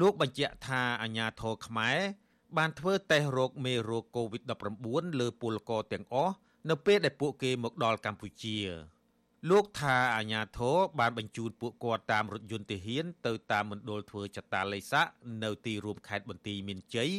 [0.00, 1.98] លោកបញ្ជាក់ថាអាញាធរខ្មែរ
[2.56, 6.34] បានធ្វើតេស្តរោគមេរោគ COVID-19 លើពលករទាំងអស់
[6.70, 8.58] នៅពេលដែលពួកគេមកដល់កម្ពុជា
[9.50, 15.06] លោកថាអាញាធរបានបញ្ជូនពួកគាត់តាមរថយន្តទាហាន ទៅតាមមណ្ឌលធ្វើចតាឡេស័ក
[15.44, 17.10] នៅទីរួមខេត្តបន្ទាយមានជ័យ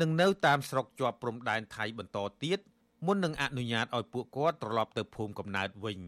[0.00, 2.58] និងនៅតាមស្រុកជាប់ព្រំដែនថៃបន្តទៀត
[3.06, 6.00] មុននឹងអនុញ្ញាតឲ្យពួកគាត់ត្រឡប់ទៅភូមិកំណើតវិញ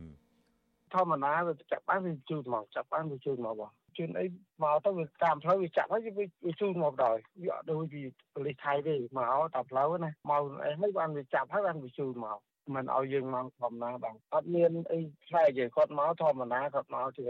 [0.93, 4.25] ធម្មតាវាចាប់បានវាជួយមកចាប់បានវាជួយមកបង ជឿនអី
[4.63, 6.09] មកទៅវាតាមផ្លូវវាចាប់ហើយ
[6.47, 8.01] វាជូនមកដល់វាអត់ដូចពី
[8.35, 12.39] ប៉ូលីសថៃទេមកតាមផ្លូវណាមកអីហើយបានវាចាប់ហើយបានវាជូនមក
[12.75, 17.25] មិនឲ្យយើងមកធម្មតាបងអត់មានអីខ្លាចទេគាត់មកធម្មតាគាត់មកជា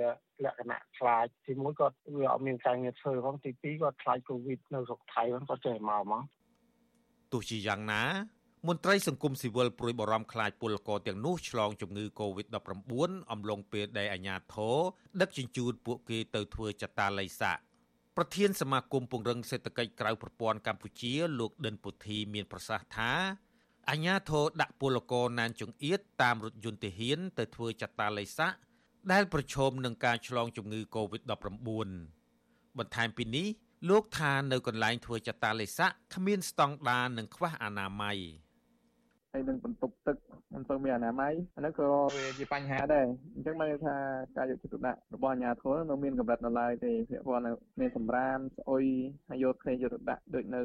[0.44, 6.22] លក្ខណៈខ្លាចទីមួយគាត់វាអត់មានការងារធ្វើផងទីពីរគាត់ខ្លាចកូវីដនៅស្រុកថៃផងគាត់ចេះមកមក
[7.32, 8.02] ទោះជាយ៉ាងណា
[8.68, 14.78] មន្ត្រីសង្គមស៊ីវិលព្រួយបារម្ភខ្លាចពលករទាំងនោះឆ្លងជំងឺ Covid-19 អំឡុងពេលដែលអាជ្ញាធរ
[15.20, 17.52] ដឹកជញ្ជូនពួកគេទៅធ្វើចតាឡៃសា
[18.16, 23.12] ប្រធានសមាគមពង្រឹងសេដ្ឋកិច្ចក្រៅប្រព័ន្ធកម្ពុជា លោកដិនពុធីមានប្រសាសន៍ថា
[23.90, 28.48] អាជ្ញាធរដាក់ពលករណានចង្អៀតតាមរថយន្តទាហាន ទៅធ្វើចតាឡៃសា
[29.12, 31.28] ដែលប្រឈមនឹងការឆ្លងជំងឺ Covid-19
[32.78, 33.46] បន្ថែមពីនេះ
[33.88, 38.18] លោកថានៅកន្លែងធ្វើចតាឡេស័កគ្មានស្តង់ដារនិងខ្វះអនាម័យ
[39.34, 40.16] ហើយនឹងបន្ទប់ទឹក
[40.54, 43.96] មិនសូវមានអនាម័យអានេះក៏វាជាបញ្ហាដែរអញ្ចឹងមកថា
[44.36, 47.44] ការយកចិត្តទុកដាក់របស់អាជ្ញាធរនៅមានកម្រិតនៅឡើយទេពាក់ព័ន្ធ
[47.80, 48.84] មានសម្រាមស្អុយ
[49.28, 50.60] ហើយយកគ្នាយកចិត្តដាក់ដូចនៅ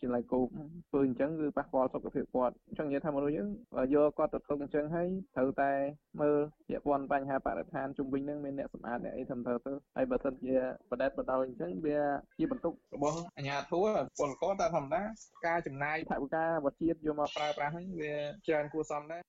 [0.00, 0.48] ជាឡៃគោក
[0.90, 3.48] ធ្វើអញ្ចឹងគឺប៉ះពាល់សុខភាពគាត់អញ្ចឹងនិយាយថាមនុស្សយើង
[3.94, 5.72] យកគាត់ទៅធ្វើអញ្ចឹងហើយត្រូវតែ
[6.20, 6.36] មើល
[6.68, 10.56] ពាក់ព័ន្ធបញ្ហាបរិស្ថានជុំវិញនឹងមានអ្នកសម្អាតអ្នកអីធ្វើទៅហើយបើសិនជា
[10.90, 12.00] បដិបត្តិបដោយអញ្ចឹងវា
[12.38, 13.86] ជាបន្ទុករបស់អាជ្ញាធរ
[14.18, 15.02] ពលករតែធម្មតា
[15.46, 18.12] ការចំណាយថវិការបស់ជាតិយកមកប្រើប្រាស់ហ្នឹងវា
[18.46, 19.22] ច្រើនគួរសមដែរ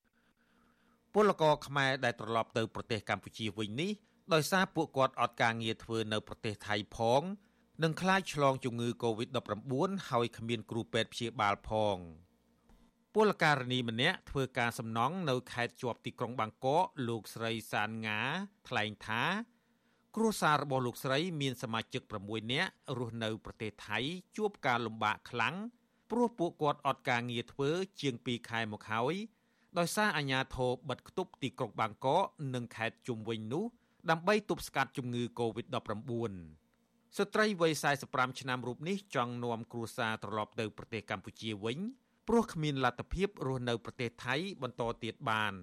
[1.14, 3.92] ពលករខ្មែរដែលត្រឡប់ទៅប្រទេសកម្ពុជាវិញនេះ
[4.34, 7.22] ដោយសារពួកគាត់អត់ការងារធ្វើនៅប្រទេសថៃផង
[7.84, 11.98] និងខ្លាចឆ្លងជំងឺ Covid-19 ហើយគ្មានគ្រូពេទ្យព្យាបាលផង
[13.16, 18.20] ពលករនីម្នាក់ធ្វើការសំណង់នៅខេត្តជាប់ទីក្រុងបាងកកលោកស្រីសានងា
[18.68, 19.24] ថ្លែងថា
[20.16, 23.98] គ្រួសាររបស់លោកស្រី មានសមាជិក6នាក់រស់នៅប្រទេសថៃ
[24.38, 25.56] ជួបការលំបាកខ្លាំង
[26.18, 27.70] ព្រោះពួកគាត់អត់ការងារធ្វើ
[28.02, 29.16] ជាង2ខែមកហើយ
[29.78, 32.24] ដោយសារអាជ្ញាធរបិទគប់ទីក្រុងបាងកក
[32.54, 33.66] និងខេត្តជុំវិញនោះ
[34.10, 35.74] ដើម្បីទប់ស្កាត់ជំងឺ Covid-19
[37.18, 37.74] ស្ត្រីវ័យ
[38.08, 41.78] 45ឆ្នាំរូបនេះចង់នាំគ្រួសារត្រឡប់ទៅប្រទេសកម្ពុជាវិញ
[42.28, 45.54] ព្រោះគ្មានលទ្ធភាពរស់នៅប្រទេសថៃបន្តទៀតបាន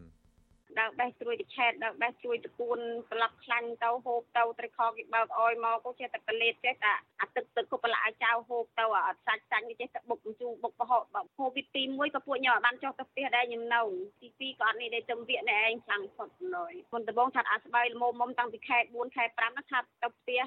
[0.80, 2.78] ដើបេះត្រួយតិឆែតដើរបេះត្រួយតពួន
[3.10, 13.82] ប្រឡប់ខ្លាញ់ទៅហូបទៅត្រីខគេបើកអោយមកក៏ចេះតែកលេតចេះតែអាទឹកទឹកក៏ប្រឡាក់ឲ្យចៅហូបទៅអត់សាច់សាច់ចេះតែបុកជូរបុកប្រហុកបើហូបវិទី1ក៏ពួកញ៉ាំបានចុះទៅផ្ទះដែរខ្ញុំនៅ
[14.20, 20.42] ទី2ក៏អត់នេះដែរទៅវាកនេះឯងខ្លាំងផុតឡើយមុនដំបងថាអាស្បៃល្មមមុំតាំងពីខែ4ខែ5ណាថាទៅផ្ទះ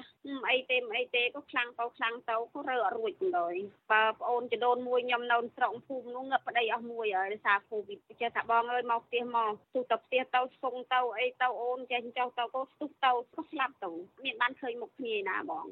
[0.50, 3.56] អីទេអីទេក៏ខ្លាំងទៅខ្លាំងទៅក៏រើអត់រួចឡើយ
[3.92, 13.90] បើប្អូនចដូនមួយខ្ញុំនៅស្រុកភូមិនោះងឹបប្តីអស់មួយហើយដោយសារកូវីដចេះថាបងអើយមកផ្ទះមកទុះទៅផ្ទះទៅស្វងទៅអីទៅអូនចេះចុះទៅក៏ស្ទុះទៅក៏ស្លាប់ទៅ
[14.24, 15.66] មានបានឃើញមុខគ្នាណាបង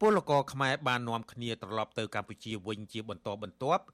[0.00, 3.84] ពលករខ្មែរបាននាំគ្នាត្រឡប់ទៅកម្ពុជាវិញជាបន្តបន្ទាប់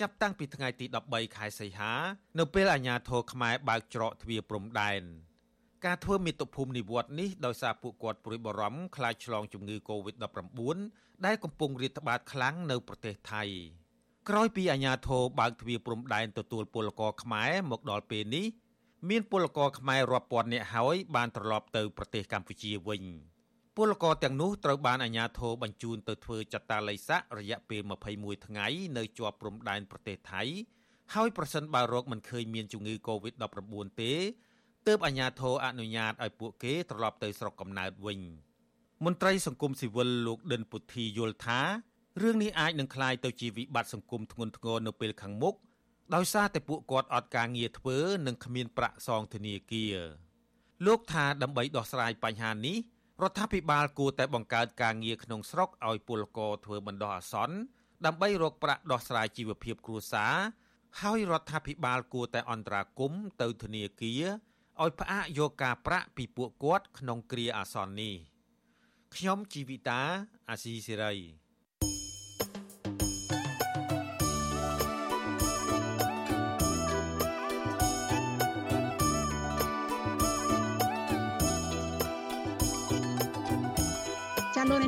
[0.00, 1.92] ចាប់តាំងពីថ្ងៃទី13ខែសីហា
[2.38, 5.02] នៅពេលអាជ្ញាធរខ្មែរបើកច្រកទ្វារព្រំដែន
[5.84, 13.42] ការធ្វើមាតុភូមិនិវត្តន៍នេះដោយសារពួកគាត់ព្រួយបារម្ភខ្លាចឆ្លងជំងឺ Covid-19 ដែលកំពុងរាតត្បាតខ្លាំងនៅប្រទេសថៃ
[14.28, 18.46] ក្រោយពីអាជ្ញាធរបើកទ្វារព្រំដែនទទួលពលករខ្មែរមកដល់ពេលនេះ
[19.08, 23.04] មានពលករខ្មែររាប់ពាន់នាក់ហើយបានត្រឡប់ទៅប្រទេសកម្ពុជាវិញ
[23.76, 27.82] ពលករទាំងនោះត្រូវបានអាជ្ញាធរបញ្ជូនទៅធ្វើចតាល័យស័ករយៈពេល
[28.14, 28.66] 21ថ្ងៃ
[28.98, 30.42] នៅជាប់ព្រំដែនប្រទេសថៃ
[31.14, 34.12] ហើយប្រសិនបើរោគមិនឃើញមានជំងឺ Covid-19 ទេ
[34.86, 38.20] ទើបអាជ្ញាធរអនុញ្ញាតឲ្យពួកគេត្រឡប់ទៅស្រុកកំណើតវិញ
[39.04, 41.60] មន្ត្រីសង្គមស៊ីវិលលោកដិនពុទ្ធីយល់ថា
[42.22, 45.54] រឿងនេះអាចនឹងក្លាយទៅជាវិបត្តិសង្គមធ្ងន់ធ្ងរនៅពេលខាងមុខ
[46.14, 49.96] ដោយសារតែពួកគាត់អត់ការងារធ្វើនិងគ្មានប្រាក់សងធនាគារ
[50.86, 52.76] លោកថាដើម្បីដោះស្រាយបញ្ហានេះ
[53.22, 57.56] រដ្ឋាភិបាលគួរតែបង្កើតការងារក្នុងស្រុកឲ្យពលករធ្វើបណ្ដោះអាសន្ន
[58.06, 60.34] ដើម្បីរកប្រាក់ដោះស្រាយជីវភាពគ្រួសារ
[61.00, 64.24] ហើយរដ្ឋាភិបាលគួរតែអន្តរាគមន៍ទៅធនាគារ
[64.82, 68.14] ឲ្យផ្អាកយកការប្រាក់ពីពួកគាត់ក្នុងគ្រាអាសន្ននេះ
[69.14, 70.00] ខ្ញុំជីវិតា
[70.50, 71.39] អាស៊ីសេរី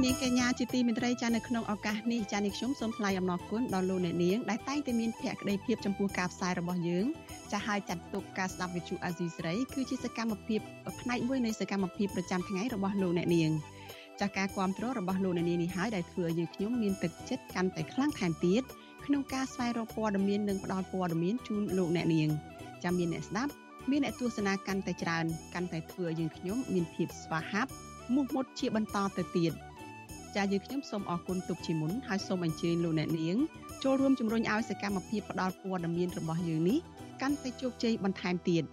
[0.03, 7.07] នកនាងកញ្ញាជាទីមេត្រីចានៅក្នុងឱកាសនេះចានេះខ្ញុំសូមថ្លែងអំណរគុណដល់លោកអ្នកនាងដែលតែងតែមានភក្ដីភាពចំពោះការផ្សាយរបស់យើង
[7.53, 10.61] ចាឲ្យចាត់ទុកការស្ដាប់វិទ្យុអាស៊ីសេរីគឺជាសកម្មភាព
[11.01, 13.51] ផ្នែកមួយនៃសកម្មភាពប្រចាំថ្ងៃរបស់លោកអ្នកនាង
[14.21, 18.63] ចាស់ការគ្រប់គ្រងរបស់លោកអ្នកនាងនេះហើយដែលធ្វើឲ្យយើងខ្ញុំមានទឹកចិត្តកាន់តែខ្លាំងថែមទៀត
[19.07, 22.29] ក្នុងការស្វែងរកព័ត៌មាននិងផ្តល់ព័ត៌មានជូនលោកអ្នកនាង
[22.85, 23.53] ចាំមានអ្នកស្ដាប់
[23.91, 27.71] មានអ្នកទស្សនាកាន់តែច្រើនកាន់តែធ្វើឲ្យយើងខ្ញុំមានភាពស្វាហាប់
[28.15, 29.53] មោះមុតជាបន្តទៅទៀត
[30.37, 33.37] ចាយើងខ្ញុំសូមអរគុណទុកជាមុនហើយសូមអញ្ជើញលោកអ្នកនាង
[33.83, 36.79] ចូលរួមជំរុញឲ្យសកម្មភាពផ្តល់ព័ត៌មានរបស់យើងនេះ
[37.23, 38.65] កាន់តែជោគជ័យបន្ថែមទៀត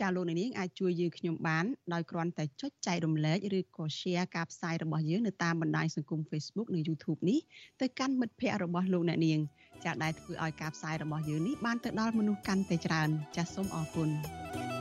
[0.00, 7.38] ចាលោកអ្នកនាងអាចជួយយើងខ្ញុំបានដោយគ្រាន់តែចុចចែករំលែកឬក៏ share ការផ្សាយរបស់យើងនៅតាមបណ្ដាញសង្គម Facebook និង YouTube នេះ
[7.80, 9.40] ទៅកាន់មិត្តភ័ក្តិរបស់លោកអ្នកនាង
[9.84, 14.71] ចាដែលធ្វើឲ្យការផ្សាយរបស់យើងនេះបានទៅដល់មនុស្សកាន់តែច្រើនចាសសូមអរគុណ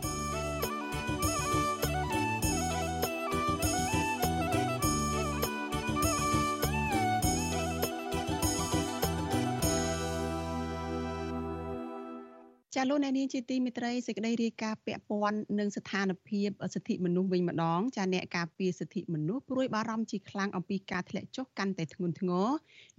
[12.82, 22.48] ចាលោកអ្នកនាងជាទីមេត្រីសេចក្តីរាយការណ៍ពាក់ព័ន្ធនឹងស្ថានភាពសិទ្ធិមនុស្សវិញម្ដងចាអ្នកការពារសិទ្ធិមនុស្សព្រួយបារម្ភជាខ្លាំងអំពីការធ្លាក់ចុះកាន់តែធ្ងន់ធ្ងរ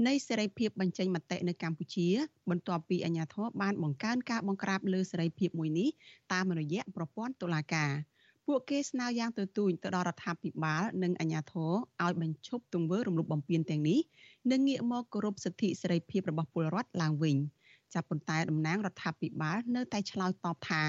[0.06, 2.08] នៃសេរីភាពបញ្ចេញមតិនៅកម្ពុជា
[2.50, 5.88] បន្ទាប់ពីអាជ្ញាធរបានបង្កើនការបង្ក្រាបលើសេរីភាពមួយនេះ
[6.32, 7.92] តាមរយៈប្រព័ន្ធតុលាការ
[8.46, 14.00] ពួកគេស្នើយ៉ាងទទូចទៅដល់រដ្ឋាភិបាលនិងអាជ្ញាធរឲ្យបញ្ឈប់ទង្វើរំលោភបំពានទាំងនេះ
[14.50, 17.38] និងងាកមកគោរពសិទ្ធិសេរីភាពរបស់ពលរដ្ឋឡើងវិញ។
[17.94, 20.83] ចាប៉ុន្តែតំណាងរដ្ឋាភិបាលនៅតែឆ្លើយតបថា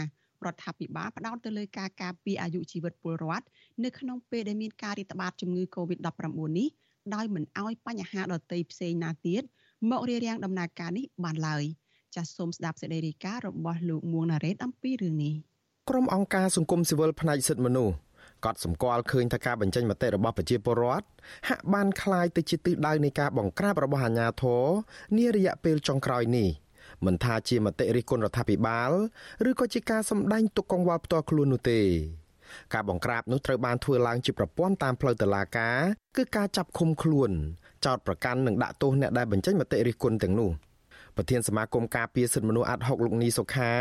[0.46, 3.46] រដ្ឋាភិបាលផ្ដោតទៅលើការការពារអាយុជីវិតពលរដ្ឋ
[3.84, 6.68] នៅក្នុងពេលដែលមានការរាតត្បាតជំងឺ Covid-19 នេះ
[7.16, 9.44] ដោយមិនអោយបញ្ហាដទៃផ្សេងណាទៀត
[9.92, 11.63] មករារាំងដំណើរការនេះបានឡើយ
[12.16, 15.34] ចាសសូមស្ដាប់សេចក្តីរាយការណ៍របស់លោកមួងណារ៉េតអំពីរឿងនេះ
[15.89, 17.96] ក្រុមអង្គការសង្គមស៊ីវិលផ្នែកសិទ្ធិមនុស្ស
[18.46, 21.06] ក៏សម្គាល់ឃើញថាការបញ្ចេញមតិរបស់ប្រជាពលរដ្ឋ
[21.50, 24.63] ហាក់បានคล้ายទៅជាទិសដៅនៃការបង្ក្រាបរបស់អាជ្ញាធរ
[25.18, 26.50] នារយៈពេលចុងក្រោយនេះ។
[27.06, 28.92] មិនថាជាមតិរិះគន់រដ្ឋាភិបាល
[29.50, 31.82] ឬក៏ជាការសម្ដែងទុកកង្វល់ផ្ទាល់ខ្លួននោះទេ
[32.74, 35.78] ការបង្ក្រាបនោះត្រូវបានធ្វើឡើងជាប្រព័ន្ធតាមផ្លូវតុលាការ
[36.18, 37.32] គឺការចាប់ឃុំខ្លួន
[37.86, 40.52] ចោតប្រកាន់និងដាក់ទោសអ្នកដែលបញ្ចេញមតិរិះគន់ទាំងនោះ។
[41.17, 43.71] ប្រធានសមាគមការពារសិទ្ធិមនុស្សអាត់ហុកលោកនីសុខា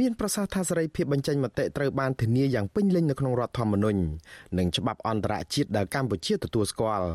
[0.00, 4.00] មានប្រសាសន៍ថាសេរីភាពបញ្ចេញមតិត្រូវបានធានាយ៉ាងពេញលេញនៅក្នុងរដ្ឋធម្មនុញ្ញ
[4.58, 7.08] និងច្បាប់អន្តរជាតិដែលកម្ពុជាទទួលស្គាល់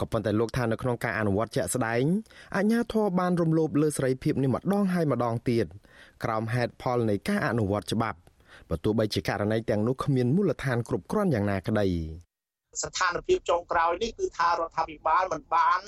[0.00, 2.04] ក៏ប៉ុន្តែលោកថានៅក្នុងការអនុវត្តជាក់ស្ដែង
[2.56, 5.66] អាជ្ញាធរបានរំលោភលើសេរីភាពនេះម្ដងហើយម្ដងទៀត
[6.24, 8.18] ក្រោមហេតុផលនៃការអនុវត្តច្បាប់
[8.68, 11.86] បើទោះបីជាករណីទាំងនោះគ្មានមូលដ្ឋានគ្រប់គ្រាន់យ៉ាងណាក្តី
[12.82, 15.80] ស្ថានភាពចុងក្រោយនេះគឺថារដ្ឋាភិបាលមិនបាន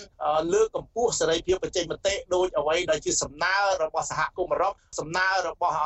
[0.53, 5.77] លើកកម្ពស់សេរីភាពបញ្ចេញមតិដោយអ្វីដែលជាសំណើរបស់សហគមន៍អឺរ៉ុបសំណើរបស់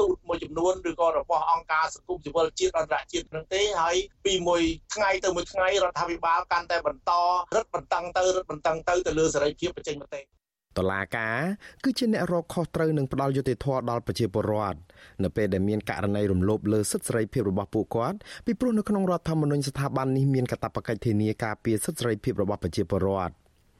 [0.00, 4.62] ទូតមួយចំនួនឬក៏របស់អង្គការសង្គមស៊ីវិលជាតិអន្តរជាតិនឹងទេហើយពីមួយ
[4.94, 7.10] ថ្ងៃទៅមួយថ្ងៃរដ្ឋាភិបាលកាន់តែបន្ត
[7.56, 10.39] រឹតបន្តឹងទៅរឹតបន្តឹងទៅទៅលើសេរីភាពបញ្ចេញមតិ
[10.78, 11.38] តឡាការ
[11.84, 14.78] គឺជាអ្នករកខុសត្រូវនិងផ្ដាល់យុតិធធដល់ប្រជាពលរដ្ឋ
[15.22, 23.34] នៅពេលដែលមានករណីរំលោភលើសិទ្ធិសេរីភាពរបស់ពួកគាត់ពីព្រោះនៅក្នុងរដ្ឋធម្មនុញ្ញស្ថាប័ននេះមានកាតព្វកិច្ចធានាការពារសិទ្ធិសេរីភាពរបស់ប្រជាពលរដ្ឋ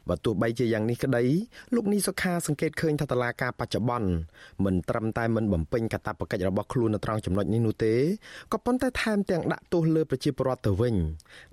[0.08, 1.24] បើទោះបីជាយ៉ាងនេះក្តី
[1.74, 4.10] លោកនីសុខាសង្កេតឃើញថាតឡាការបច្ចុប្បន្ន
[4.64, 7.94] មិនត្រឹមតែមិនបំពេញកាតព្វកិច្ចរបស់ខ្លួននៅត្រង់ចំណុចនេះនោះទេ
[8.52, 10.94] ក៏ប៉ុន្តែថែមទាំងដាក់ទោសលើប្រជាពលរដ្ឋទៅវិញ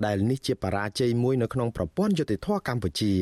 [0.06, 3.14] ដែលនេះជាបរាជ័យមួយនៅក្នុងប្រព័ន្ធយុតិធធកម្ពុជា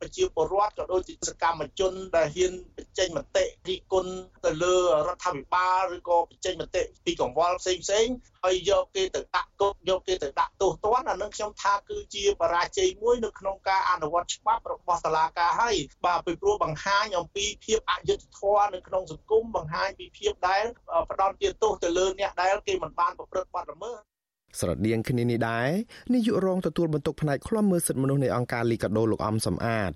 [0.00, 4.12] ប្រជាពលរដ្ឋក៏ដូចជាសកម្មជនដែលហ៊ានបញ្ចេញមតិរិះគន់
[4.44, 4.74] ទៅលើ
[5.06, 8.06] រដ្ឋាភិបាលឬក៏បញ្ចេញមតិពីកង្វល់ផ្សេងផ្សេង
[8.44, 20.64] ហើយយកគេទៅដាក់គុកយកគេទៅដាក់ទោសទណ្ឌអានឹងខ្ញុំថាគឺជាបរាជ័យមួយនៅក្នុងការអនុវត្តច្បាប់របស់តុលាការហើយបាទពីព្រោះបង្ហាញអំពីភាពអយុត្តិធម៌នៅក្នុងសង្គមបង្ហាញពីភាពដែល
[21.10, 23.98] ផ្ដន់ទាទោសទៅលើអ្នកដែលគេមិនបានប្រព្រឹត្តបទល្មើស
[24.60, 25.70] ស្រដៀងគ្នានេះដែរ
[26.14, 29.92] នាយករងទទួលបន្ទុកផ្នែកឃ្លាំមើលសិទ្ធិមនុស្សនៃអង្គការលីកាដូលោកអំសំអាត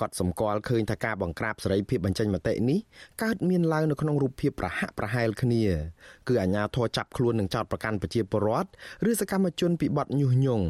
[0.00, 2.78] គាត់សម្គាល់ឃើញថាការបង្ក្រាបសេរីភាពបញ្ចេញមតិនេះ
[3.22, 5.64] កើតមានឡើងនៅក្នុងរូបភាពប្រហាក់ប្រហែលគ្នា
[6.28, 8.68] គឺអាជ្ញាធរចាប់ខ្លួននិងចោទប្រកាន់ប្រជាពលរដ្ឋ
[9.10, 10.66] ឬសកម្មជនពីបទញុះញង់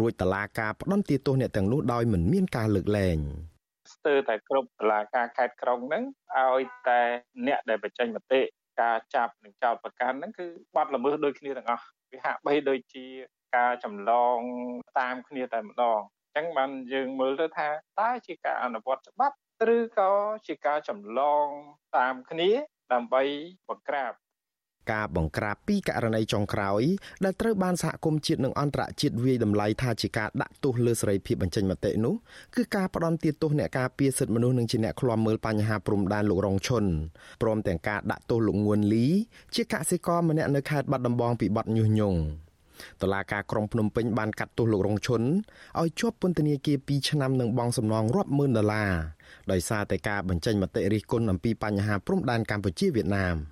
[0.00, 3.18] រួចតឡាការផ្ដន្ទាទោសអ្នកទាំងនោះដោយមិនមានការលើកលែង
[3.94, 6.04] ស្ទើរតែគ្រប់តឡាការខេត្តក្រុងហ្នឹង
[6.36, 7.00] ឲ្យតែ
[7.46, 8.40] អ្នកដែលបញ្ចេញមតិ
[8.80, 13.06] ការចាប់និងចោទប្រកាន់ហ្នឹងគឺបាត់ល្មើសដូចគ្នាទាំងអស់ វាហាក់បីដូចជា
[13.56, 14.38] ការចម្លង
[14.98, 17.68] តាមគ្នាតែម្ដងអញ្ចឹងបានយើងមើលទៅថា
[18.00, 19.36] តើជាការអនុវត្តច្បាប់
[19.76, 20.12] ឬក៏
[20.46, 21.46] ជាការចម្លង
[21.96, 22.50] តាមគ្នា
[22.92, 23.22] ដើម្បី
[23.68, 24.12] បង្ក្រាប
[24.90, 26.82] ការបង្ក្រាបពីករណីចុងក្រោយ
[27.24, 32.14] ដែលត្រូវបានសហគមន៍ជាតិនិងអន្តរជាតិវាយតម្លៃថាជាការដាក់ទោសលើសេរីភាពបញ្ចេញមតិនោះ
[32.56, 36.84] គឺការផ្ដន់ទាទោសអ្នកការពារសិទ្ធិមនុស្សនិងជាអ្នកឃ្លាំមើលបញ្ហាព្រំដែនលោករងឈុន
[37.42, 39.06] ព្រមទាំងការដាក់ទោសលោកងួនលី
[39.54, 42.20] ជាកសិករម្នាក់នៅខេត្តបាត់ដំបងពីបទញុះញង់
[43.02, 45.22] តឡាការក្រុងភ្នំពេញបានកាត់ទោសលោករងឈុន
[45.80, 48.92] ឲ្យជាប់ពន្ធនាគារ2ឆ្នាំនិងបង់សំណងរាប់ម៉ឺនដុល្លារ
[49.52, 53.36] ដោយសារតែការបញ្ចេញមតិរិះគន់អំពីបញ្ហាព្រំដែនកម្ពុជាវៀតណាម។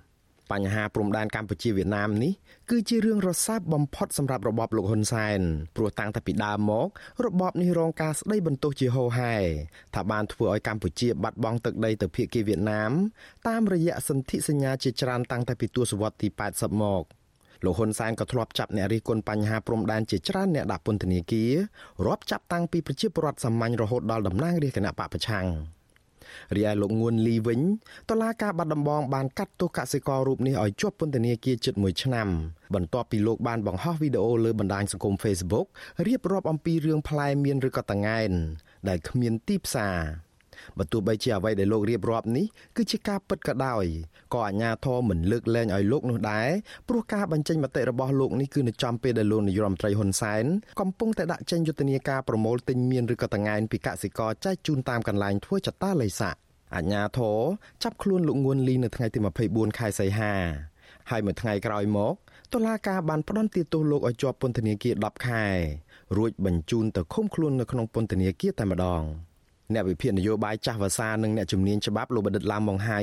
[0.51, 2.33] បញ្ហាព្រំដែនកម្ពុជាវៀតណាមនេះ
[2.71, 5.39] គឺជារឿងរសើបបំផុតសម្រាប់របបលោកហ៊ុនសែន
[5.75, 6.87] ព្រោះតាំងតែពីដើមមក
[7.25, 9.35] របបនេះរងការស្ដីបន្ទោសជាហូរហែ
[9.95, 12.91] ថាបានធ្វើឲ្យកម្ពុជាបាត់បង់ទឹកដីទៅភាគីវៀតណាម
[13.47, 17.03] តាមរយៈសន្ធិសញ្ញាជាច្រើនតាំងតែពីទសវត្សរ៍ទី80មក
[17.65, 21.53] លោកហ៊ុនសែនក៏ធ្លាប់ចាប់អ្នករិះគន់បញ្ហាព្រំដែនជាច្រើនអ្នកដាក់ពន្ធនាគារ
[22.05, 25.47] រាប់ចាប់តាំងពីប្រជាពលរដ្ឋសាមញ្ញរហូតដល់តំណាងរាជគណៈបពប្រឆាំង។
[26.55, 27.61] រីឯលោកងួនលីវិញ
[28.09, 32.27] តឡាការបាត់ដំបងបានកាត់ទោសកសិកររូបនេះឲ្យជាប់ពន្ធនាគារជិត1ឆ្នាំ
[32.75, 35.67] បន្ទាប់ពីលោកបានបង្ហោះវីដេអូលើបណ្ដាញសង្គម Facebook
[36.07, 38.31] រៀបរាប់អំពីរឿងផ្លែមៀនឬក៏តង្កែន
[38.87, 39.97] ដែលគ្មានទីផ្សារ
[40.77, 42.45] បើទោះបីជាអ្វីដែលលោករៀបរាប់នេះ
[42.77, 43.85] គឺជាការពិតក៏ដោយ
[44.33, 46.49] ក៏អាជ្ញាធរមិនលើកលែងឲ្យលោកនោះដែរ
[46.89, 50.45] ព្រោះការបញ្ចេញមតិរបស់លោកនេះគឺនៅចំពេលដែលលោកនាយរដ្ឋមន្ត្រីហ៊ុនសែន
[50.79, 56.35] កំពុងតែដាក់ចេញយុទ្ធនាការប្រមូលទិញមានឬក៏តង្កែនពីកសិករចែកជូនតាមកន្លែងធ្វើចតាល័យស័ក
[56.75, 57.39] អាជ្ញាធរ
[57.83, 59.19] ចាប់ខ្លួនលោកងួនលីនៅថ្ងៃទី
[59.49, 60.33] 24ខែសីហា
[61.09, 62.15] ហើយមួយថ្ងៃក្រោយមក
[62.53, 65.45] តុលាការបានផ្តន្ទាទោសលោកឲ្យជាប់ពន្ធនាគារ10ខែ
[66.17, 69.03] រួចបញ្ជូនទៅឃុំខ្លួននៅក្នុងពន្ធនាគារតែម្ដង។
[69.73, 72.99] អ្នកវិភាគនយោបាយចាស់វសានិងអ្នកជំនាញច្បាប់លោកបណ្ឌិតឡាមម៉ុងហៃ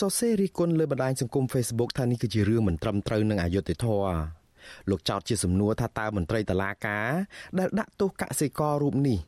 [0.00, 4.16] សរសេររិះគន់លើបណ្ដាញសង្គម Facebook ថានេះគឺជារឿងមិនត្រឹមត្រូវនិងអយុត្តិធម៌
[4.90, 7.08] លោកចោទជាសំណួរថាតើមន្ត្រីតឡាការ
[7.58, 9.18] ដែលដាក់ទោសកសិកររូបនេះ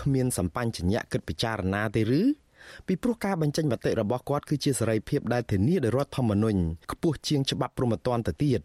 [0.00, 2.22] គ្មានសម្បញ្ញៈគិតពិចារណាទេឬ
[2.86, 6.60] ពីព្រោះការបញ្ចេញមតិរបស់គាត់គឺជាសេរីភាពដែលធានាដោយរដ្ឋធម្មនុញ្ញ
[6.92, 8.60] ខ្ពស់ជាងច្បាប់ព្រហ្មទណ្ឌទៅទៀត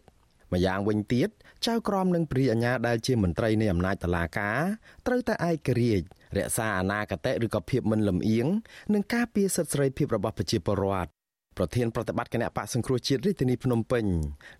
[0.52, 1.28] ម្យ៉ាងវិញទៀត
[1.66, 4.60] ចៅក្រមនិងព្រះអាជ្ញាដែលជាមន្ត្រីនៃអំណាចតឡាការ
[5.06, 8.46] ត្រូវតែឯករាជ្យរក្សាអនាគតឬក៏ភាពមិនលំអៀង
[8.94, 11.10] និងការពារសិទ្ធិសេរីភាពរបស់ប្រជាពលរដ្ឋ
[11.58, 14.04] ប្រធានប្រតិបត្តិគណៈបកសង្គ្រោះជាតិរាជធានីភ្នំពេញ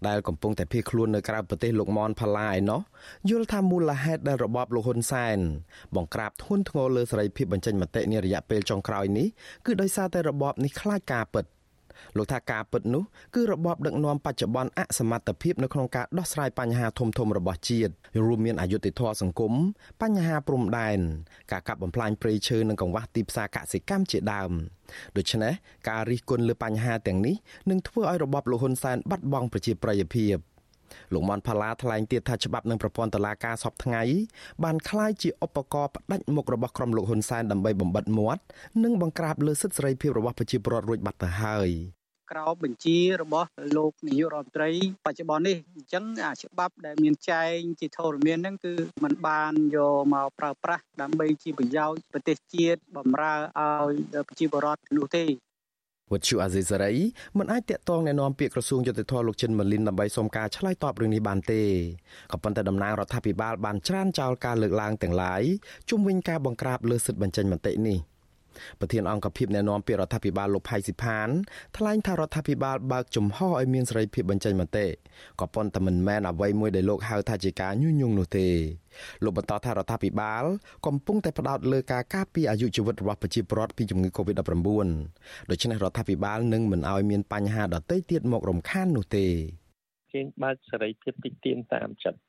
[0.08, 2.80] ដែលកំពុងតែភៀសខ្លួននៅក្រៅប្រទេសលោកមនផាឡាឯណោះ
[3.30, 5.38] យល់ថាមូលហេតុដែលរបបលោកហ៊ុនសែន
[5.96, 9.28] បង្ក្រាបធ្ងន់ធ្ងរលើសេរីភាពបញ្ចេញមតិនារយៈពេលចុងក្រោយនេះ
[9.66, 11.44] គឺដោយសារតែរបបនេះខ្លាចការពិត។
[12.16, 13.02] លោកថាការពិតនោះ
[13.34, 17.92] គឺរបបដឹកនាំបច្ចុប្បន្នអសមត្ថភាពនៅក្នុងការដោះស្រាយបញ្ហាធំធំរបស់ជាតិ
[18.26, 19.52] រួមមានអយុត្តិធម៌សង្គម
[20.02, 20.98] បញ្ហាព្រំដែន
[21.52, 24.50] ការកាប់បំផ្លាញព្រៃឈើនិងកង្វះទីផ្សារកសិកម្មជាដើម
[25.16, 25.52] ដូច្នេះ
[25.88, 27.34] ការរិះគន់លើបញ្ហាទាំងនេះ
[27.70, 30.36] នឹងធ្វើឲ្យរបបលោកហ៊ុនសែនបាត់បង់ប្រជាប្រិយភាព
[31.12, 34.02] លោកមនផល្លាថ្លែងទៀតថាច្បាប់និងប្រព័ន្ធតុលាការសពថ្ងៃ
[34.64, 38.42] បានคล้ายជាឧបករណ៍ផ្ដាច់មុខរបស់ក្រុមលោកហ៊ុនសែនដើម្បីបំបិតមាត់
[38.82, 41.70] និងបង្ក្រាបលើសិទ្ធិសេរីភាពរបស់ប្រជាពលរដ្ឋរួចបាត់ទៅហើយ
[42.32, 44.70] ក្រោមបញ្ជារបស់លោកនាយករដ្ឋមន្ត្រី
[45.06, 48.74] បច្ចុប្បន្ននេះអញ្ចឹងអាច្បាប់ដែលមានចែងជាធរមានហ្នឹងគឺ
[49.04, 53.92] มันបានយកមកប្រើប្រាស់ដើម្បីជាប្រយោជន៍ប្រទេសជាតិបំរើឲ្យ
[54.28, 55.24] ប្រជាពលរដ្ឋនោះទេ
[56.12, 56.94] វត្តជូអាស៊ីសេរី
[57.38, 61.62] មិនអាចតាក់ទងแนะនាំពាក្យក្រសួងយុតិធម៌លោកចិនម៉ាលីនដើម្បីសុំការឆ្លើយតបរឿងនេះបានទេ
[62.32, 65.42] ក៏ប៉ុន្តែតំណាងរដ្ឋាភិបាលបានច្រានចោលការលើកឡើងទាំងឡាយ
[65.90, 67.98] ជុំវិញការបង្ក្រាបលើសិទ្ធិបញ្ចេញមតិនេះ។
[68.80, 71.28] ប្រធានអង្គភិបអ្នកណែនាំពាក្យរដ្ឋាភិបាលលោកផៃស៊ីផាន
[71.76, 74.86] ថ្លែងថារដ្ឋាភិបាលបើកចំហឲ្យមានសេរីភាពបញ្ចេញមតិ
[75.40, 78.48] ក៏ប៉ុន្តែមិនមែនអ្វីមួយដែលលោកហៅថាជាការញុះញង់នោះទេ
[79.24, 80.44] លោកបន្តថារដ្ឋាភិបាល
[80.86, 84.68] កំពុងតែផ្ដោតលើការការពារអាយុជីវិតរបស់ប្រជាពលរដ្ឋពីជំងឺ Covid-19
[85.50, 89.26] ដូច្នេះរដ្ឋាភិបាលនឹងមិនឲ្យមានបញ្ហាដទៃទៀតមករំខាននោះទេ
[90.12, 92.20] ជាងបើកសេរីភាពតិចទៀនតាមចិត្ត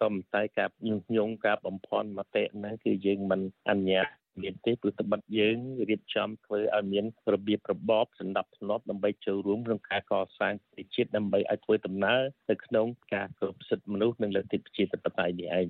[0.00, 4.06] ក៏មិនតែការញុះញង់ការបំផន់មតិហ្នឹងគឺយើងមិនអនុញ្ញាត
[4.42, 5.56] មានទេព្រោះត្បិតយើង
[5.88, 15.66] រៀបចំធ្វើឲ្យមានរបៀបរបបសម្ដាប់ធ្នាប់ដើម្បីចូលរួមក្នុងការកសាងប្រទេសជាតិដើម្បីឲ្យធ្វើដំណើរទៅក្នុងការគោរពសិទ្ធិមនុស្សនិងលទ្ធិប្រជាធិបតេយ្យនេះឯង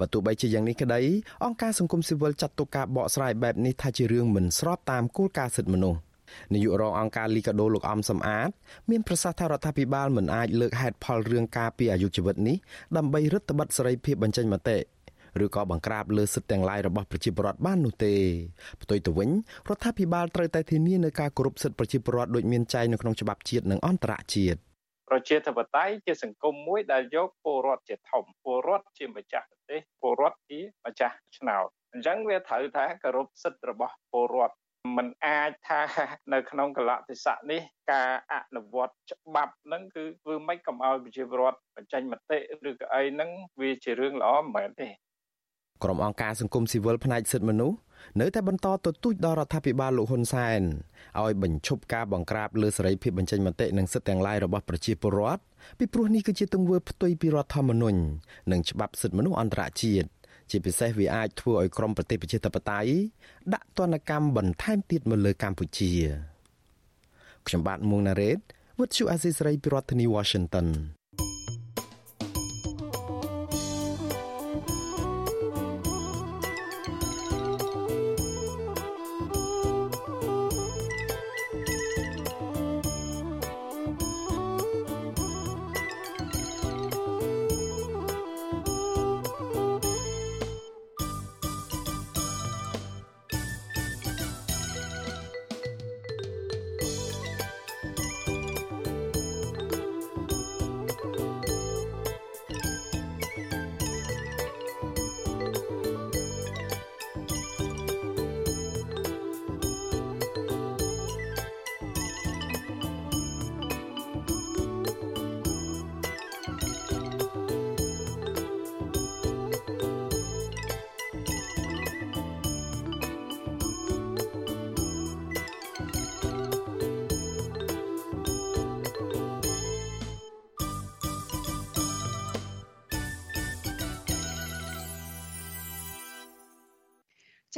[0.00, 1.00] បើទោះបីជាយ៉ាងនេះក្តី
[1.44, 6.00] អង្គការសង្គមស៊ីវិលចាត់ទុកការបកស្រាយបែបនេះថាជារឿងមិនស្របតាមគោលការណ៍សិទ្ធិមនុស្ស
[6.54, 8.50] នាយករងអង្គការលីកាដូលោកអំសំអាត
[8.90, 12.56] មានប្រសាសន៍ថារដ្ឋាភិបាលមិនអាចលើកហេតុផលរឿងការពីអាយុជីវិតនេះ
[12.96, 14.76] ដើម្បីរឹតបន្តឹងសេរីភាពបញ្ចេញមតិ
[15.44, 18.14] ឬក៏បង្ក្រាបលើសិទ្ធិទាំងឡាយរបស់ប្រជាពលរដ្ឋបាននោះទេ
[18.82, 19.30] ផ្ទុយទៅវិញ
[19.68, 24.58] រដ្ឋាភិបាលត្រូវតែធានានៅការគោរពសិទ្ធិប្រជាពលរដ្ឋដូចមានចែងនៅក្នុងច្បាប់ជាតិនិងអន្តរជាតិ
[25.08, 34.56] ប្រជាធិបតេយ្យជាសង្គមមួយដែលយកពលរដ្ឋជាធំពលរដ្ឋជាម្ចាស់ប្រទេសពលរដ្ឋជាម្ចាស់ឆ្នោតអញ្ចឹងវាត្រូវតែគោរពសិទ្ធិរបស់ពលរដ្ឋ
[34.96, 35.80] มันអាចថា
[36.32, 37.60] នៅក្នុងកលៈទេសៈនេះ
[37.92, 42.38] ការអនុវត្តច្បាប់ហ្នឹងគឺធ្វើម៉េចកុំឲ្យប្រជាពលរដ្ឋបញ្ចេញមតិ
[42.68, 44.88] ឬក៏អីហ្នឹងវាជារឿងល្អមិនមែនទេ
[45.82, 47.78] ក្រុមអង្គការសង្គមស៊ីវិលផ្នែកសិទ្ធិមនុស្ស
[48.20, 50.60] នៅតែបន្តទទូចដល់រដ្ឋាភិបាលលោកហ៊ុនសែន
[51.20, 55.42] ឲ្យបញ្ឈប់ការបង្ក្រាបលើសេរីភាពបញ្ចេញមតិនិងសិទ្ធិទាំងឡាយរបស់ប្រជាពលរដ្ឋ
[55.78, 57.98] ពីព្រោះនេះគឺជាទង្វើផ្ទុយពីរដ្ឋធម្មនុញ្ញ
[58.52, 60.08] និងច្បាប់សិទ្ធិមនុស្សអន្តរជាតិ
[60.50, 62.90] ជាពិសេសវាអាចធ្វើឲ្យក្រមប្រទេសប្រជាធិបតេយ្យ
[63.54, 65.92] ដាក់ទណ្ឌកម្មបន្ថែមទៀតមកលើកម្ពុជា
[67.46, 68.38] ខ្ញុំបាទមួងណារ៉េត
[68.78, 70.66] With you Aziz Ray ពីរដ្ឋធានី Washington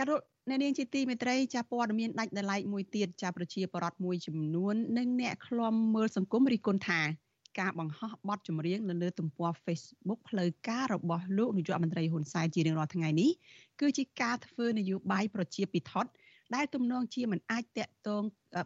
[0.02, 0.12] ចារ
[0.48, 7.00] អ្នកនាងជាទីមេត្រីចាព័ត៌មានដាច់ដライមួយទៀតចាប្រជាពលរដ្ឋមួយចំនួននិងអ្នកឃ្លាំមើលសង្គមរិះគន់ថា
[7.60, 13.30] ការបង្ហោះបទចម្រៀងនៅលើទំព័រ Facebook ផ្លូវការរបស់លោកនាយករដ្ឋមន្ត្រីហ៊ុនសែនជារៀងរាល់ថ្ងៃនេះ
[13.80, 15.92] គឺជាការធ្វើនយោបាយប្រជាពិធ
[16.54, 18.22] ដែលទំនងជាមិនអាចតាក់ទង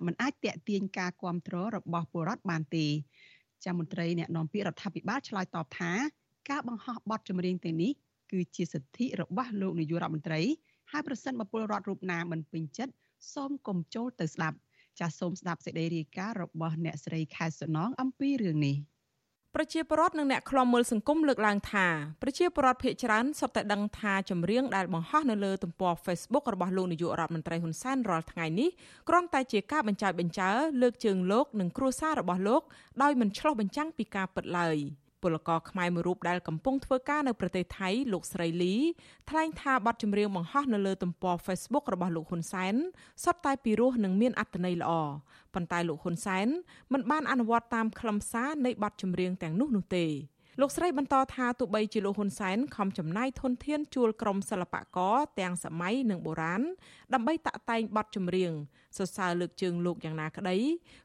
[0.07, 2.87] មិនអាចតាក់ទាញការគ្រប់គ្រងរបស់ពលរដ្ឋបានទេ
[3.64, 5.92] ចាមន្ត្រីអ្នកនាំពាក្យរដ្ឋាភិបាលឆ្លើយតបថា
[6.51, 7.92] ការបង្ហោះបទចម្រៀងទាំងនេះ
[8.33, 10.42] គឺជាសិទ្ធិរបស់លោកនាយករដ្ឋមន្ត្រី
[10.92, 12.92] ហើយប្រសិនបើពលរដ្ឋរូបណាមិនពេញចិត្ត
[13.35, 14.57] សូមកុំចូលទៅស្ដាប់
[14.99, 18.77] ចាសសូមស្ដាប់សេចក្តីរាយការណ៍របស់អ្នកស្រីខែសំណងអំពីរឿងនេះ
[19.55, 21.87] ប្រជាពលរដ្ឋនិងអ្នកខ្លំមើលសង្គមលើកឡើងថា
[22.22, 28.70] ប្រជាពលរដ្ឋភ័យច្រើនសុទ្ធតែដឹងថាចម្រៀងដែលបង្ហោះនៅលើទំព័រ Facebook របស់លោកនាយករដ្ឋមន្ត្រីហ៊ុនសែនរាល់ថ្ងៃនេះ
[29.09, 30.51] គ្រាន់តែជាការបញ្ចោចបញ្ចើ
[30.83, 32.62] លើកជើងលោកនិងគ្រួសាររបស់លោក
[33.03, 34.77] ដោយមិនឆ្លោះបញ្ចាំងពីការពិតឡើយ។
[35.23, 38.75] ពលករខ្មែរមួយរូបដែលកំពុងធ្វើការនៅប្រទេសថៃលោកស្រីលី
[39.31, 42.75] ថ្លែងថាបទចម្រៀងបង្ហោះនៅលើទំព័រ Facebook របស់លោកហ៊ុនសែន
[43.25, 44.93] សុទ្ធតែពីរោះនិងមានអត្ថន័យល្អ
[45.55, 46.47] ប៉ុន្តែលោកហ៊ុនសែន
[46.93, 50.07] មិនបានអនុវត្តតាមខ្លឹមសារនៃបទចម្រៀងទាំងនោះនោះទេ
[50.61, 56.63] លោកស្រីបន្តថាទោះបីជាលោកហ៊ុនសែនខំចំណាយធនធានជួលក្រុមសិល្បករទាំងសម័យនិងបុរាណ
[57.15, 58.53] ដើម្បីតាក់តែងបទចម្រៀង
[58.99, 60.57] សរសើរលើកជើងលោកយ៉ាងណាក្តី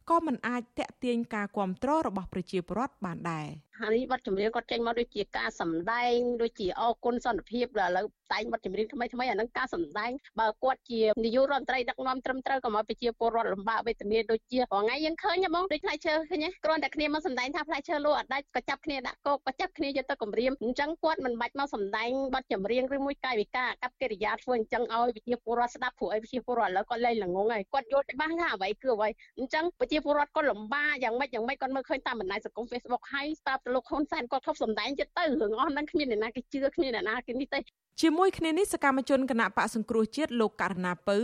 [0.10, 3.48] ក៏មិនអាចតាក់ទាញការគ្រប់គ្រងរបស់ប្រជាពលរដ្ឋបានដែរ
[3.80, 37.60] ហើយនេះបទចម្រៀងគាត់ចេញមកដូចជាការសម្ដែងដូចជាអគុណសន្តិភាពឥឡូវតែងបទចម្រៀងថ្មីថ្មីអានឹងការសម្ដែងបើគាត់ជានាយករដ្ឋមន្ត្រីដឹកនាំត្រឹមត្រូវក៏មកប្រជាពលរដ្ឋលំបាកវេទនាដូចជារាល់ថ្ងៃយើងឃើញហ្មងដូចផ្លែឈើឃើញគ្រាន់តែគ្នាមកសម្ដែងថាផ្លែឈើលក់អត់ដាច់ក៏ចាប់គ្នាដាក់គោកក៏ចាប់គ្នាយកទៅគម្រាមអញ្ចឹងគាត់មិនបាច់មកសម្ដែងបទចម្រៀងឬមួយកាយវិការកັບកិរិយាធ្វើអញ្ចឹងឲ្យប្រជាពលរដ្ឋស្ដាប់ព្រោះអីប្រជាពលរដ្ឋឥឡូវគាត់លែងល្ងងហើយគាត់យល់ច្បាស់ថាអ្វីគឺអ្វីអញ្ចឹងប្រជាពលរដ្ឋគាត់លំបាកយ៉ាងម៉េចយ៉ាងម៉េចគាត់មើលឃើញតាមបណ្ដាញសង្គម Facebook ហើយស្ដាប់ទៅលោកហ៊ុនសែនគាត់ធប់សម្ដែងចិត្តទៅរឿងអស់ហ្នឹងគ្មានអ្នកណាគេជឿគ្មានអ្នកណាគេនេះទេ
[38.02, 41.18] ជាមួយគ្នានេះសកម្មជនគណៈបកសង្គ្រោះជាតិលោកករណាពៅ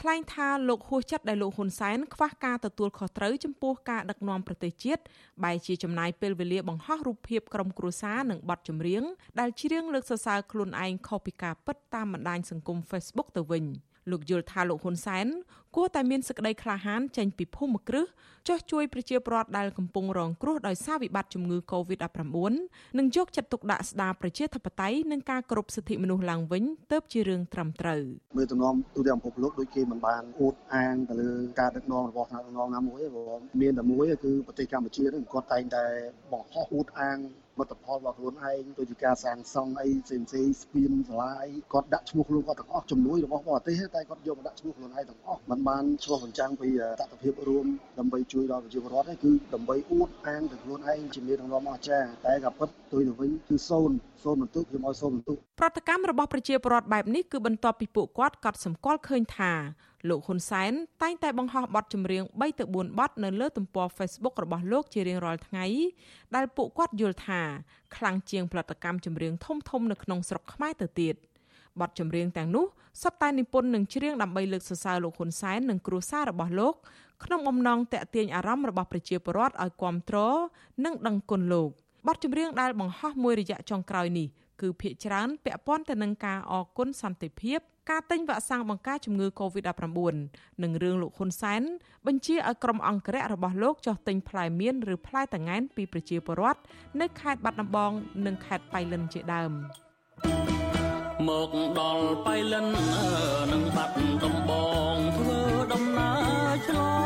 [0.00, 5.02] ថ្លែងថាលោកហួសចិត្តដែលលោកហ៊ុនសែនខ្វះការទទួលខុសត្រូវចំពោះការដឹកនាំប្រទេសជាតិ
[5.44, 9.02] បែជាចំណាយពេលវេលាបង្ហោះរូបភាពក្រុមគ្រួសារនិងបទចម្រៀង
[9.40, 13.66] ដែលច្រៀងលើកសរសើរខ្លួនឯងខុសពីការពិតតាមបណ្ដាញសង្គម Facebook ទៅវិញ។
[14.10, 15.26] លោកយល់ថាលោកហ៊ុនសែន
[15.76, 18.06] គួរតែមានសេចក្តីក្លាហានចេញពីភូមិគ្រឹះ
[18.48, 22.36] ចោះជួយប្រជាពលរដ្ឋដែលកំពុងរងគ្រោះដោយសារវិបត្តិជំងឺ Covid-19
[22.98, 28.02] និងយកចិត្តទុកដាក់ស្ដារប្រជាធិបតេយ្យនិងការគោរពសិទ្ធិមនុស្សឡើងវិញទើបជារឿងត្រឹមត្រូវ
[28.36, 35.84] មើលទំនំទូទាំងពិភពលោកដូចគេមិនបានអួតអាងទៅលើការដឹកនាំរបស់ថ្នាក់ដឹកនាំណាមួយទេព្រោះមានតែមួយគឺប្រទេសកម្ពុជានឹងគាត់តែងតែ
[36.32, 37.18] បង្ហោះអួតអាង
[37.58, 46.68] មិត្តផលរបស់ខ្លួនឯងដូចជាការសាងសង់អីផ្សេងផ្សេងស្ពានសាលាអីគាត់ដាក់ឈ្មោះខ្លួនគាត់ទាំងអស់ជំនួយរបស់បរទេសតែគាត់យកមកដាក់ឈ្មោះខ្លួនឯងទាំងអស់มันបានឆ្លុះបញ្ចាំងពី
[47.00, 47.66] តថភាពរួម
[47.98, 59.52] ដើម្បីជួយដល់ប្រជាពលរដ្ឋគឺដើម្បីអួតអាងទៅខ្លួនឯងជាមានរំលំអស្ចារ្យតែក៏ពិតទុយទៅវិញគឺសូន្យសូនបន្ទុកខ្ញុំឲ្យសូនបន្ទុកប្រតិកម្មរបស់ប្រជាពលរដ្ឋបែបនេះគឺបន្ទាប់ពីពួកគាត់កត់សម្គាល់ឃើញថា
[60.08, 65.64] លោកហ៊ុនសែនតែងតែបង្ហោះបទចម្រៀង3ទៅ4បទនៅលើទំព័រ Facebook របស់លោកជារៀងរាល់ថ្ងៃ
[66.34, 67.40] ដែលពួកគាត់យល់ថា
[67.96, 71.14] ខ្លាំងជាងផលិតកម្មចម្រៀងធំធំនៅក្នុងស្រុកខ្មែរទៅទៀត
[71.80, 72.66] បទចម្រៀងទាំងនោះ
[73.02, 76.74] សុទ្ធតែនិពន្ធនិងច្រៀងដើម្បីលើកសរសើរលោកហ៊ុនសែននិងគ្រួសាររបស់លោក
[77.24, 80.36] ក្នុងបំណងតាក់ទាញអារម្មណ៍របស់ប្រជាពលរដ្ឋឲ្យគ្រប់គ្រង
[80.84, 81.70] និងដឹងគុណលោក
[82.06, 84.28] បទចម្រៀងដែលបង្ហោះមួយរយៈចុងក្រោយនេះ
[84.60, 87.60] គឺភាកច្រើនពាក់ព័ន្ធទៅនឹងការអគុណសន្តិភាព
[87.90, 90.14] ការទិញវ៉ាក់សាំងបង្ការជំងឺ Covid-19
[90.62, 91.62] និងរឿងលោកហ៊ុនសែន
[92.06, 96.60] បញ្ជាឲ្យក្រុមអង្គរៈរបស់លោកចុះទិញផ្លែមៀនឬផ្លែតង្កែនពីប្រជាពលរដ្ឋ
[97.00, 97.92] នៅខេត្តបាត់ដំបង
[98.26, 99.52] និងខេត្តប៉ៃលិនជាដើម
[101.26, 102.66] មកដល់ប៉ៃលិន
[103.52, 104.50] នឹងបាត់ដំប
[104.94, 105.40] ងធ្វើ
[105.72, 106.12] ដំណើ
[106.46, 106.97] រឆ្លង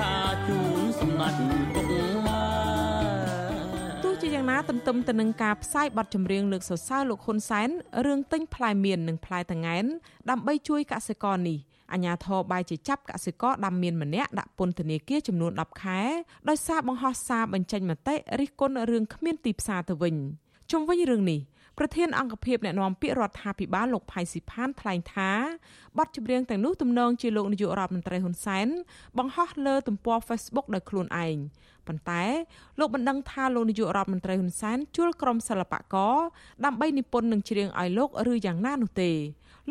[0.00, 1.34] ការជូនសម្ដេច
[1.74, 1.86] ពុក
[2.26, 2.58] ម៉ែ
[4.34, 7.68] យ៉ាងណាទន្ទឹមទៅនឹងការផ្សាយបទចម្រៀងលើកសរសើរលោកហ៊ុនសែន
[8.06, 9.84] រឿងទិញផ្លែមៀននិងផ្លែតង្កែន
[10.30, 11.58] ដើម្បីជួយកសិករនេះ
[11.92, 16.00] អាញាធរបាយជាចាប់កសិករដាំមៀនម្នាក់ដាក់ពន្ធនាគារចំនួន10ខែ
[16.48, 20.14] ដោយសារបង្ហោះសារបញ្ចេញមតិរិះគន់រឿងគ្មានទីផ្សារទៅវិញ
[20.70, 21.40] ជុំវិញរឿងនេះ
[21.78, 25.30] ប្រធានអង្គភិបអ្នកណែនាំពាក្យរដ្ឋាភិបាលលោកផៃស៊ីផានថ្លែងថា
[25.98, 28.68] បទចម្រៀងទាំងនោះទំនងជាលោកនាយករដ្ឋមន្ត្រីហ៊ុនសែន
[29.18, 31.36] បង្ហោះលើទំព័រ Facebook ដោយខ្លួនឯង
[31.86, 32.22] ប៉ុន្តែ
[32.78, 36.16] លោកបណ្ដឹងថាលោកនាយករដ្ឋមន្ត្រីហ៊ុនសែនជួលក្រុមសិល្បករ
[36.64, 39.10] ដើម្បីនិពន្ធនិងច្រៀងឲ្យលោកឬយ៉ាងណានោះទេ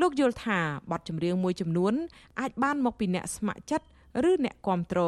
[0.01, 0.59] លោកយល់ថា
[0.91, 1.93] បទចម្រៀងមួយចំនួន
[2.39, 3.87] អាចបានមកពីអ្នកស្ម័គ្រចិត្ត
[4.29, 4.99] ឬអ្នកគាំទ្រ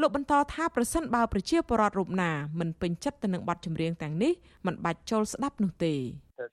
[0.00, 2.30] លោកបន្តថាប្រសិនបើប្រជាពលរដ្ឋរូបណា
[2.60, 4.32] មិនពេញចិត្តទៅនឹងបទចម្រៀងទាំងនេះ
[4.66, 5.94] មិនបាច់ចូលស្ដាប់នោះទេ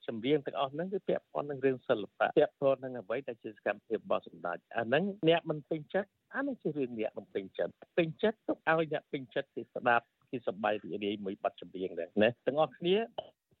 [0.06, 12.96] ចម្រៀងទាំងអស់ហ្នឹងគឺពាក់ព័ន្ធនឹងរឿងសិល្បៈពាក់ព័ន្ធនឹងអ្វីដែលជាសកម្មភាពរបស់សម្ដេចអាហ្នឹងអ្នកមិនពេញចិត្តអាហ្នឹងជារឿងអ្នកមិនពេញចិត្តពេញចិត្តទុកឲ្យអ្នកពេញចិត្តគេស្ដាប់គេសប្បាយរីករាយមួយបទចម្រៀងដែរណាទាំងអស់គ្នា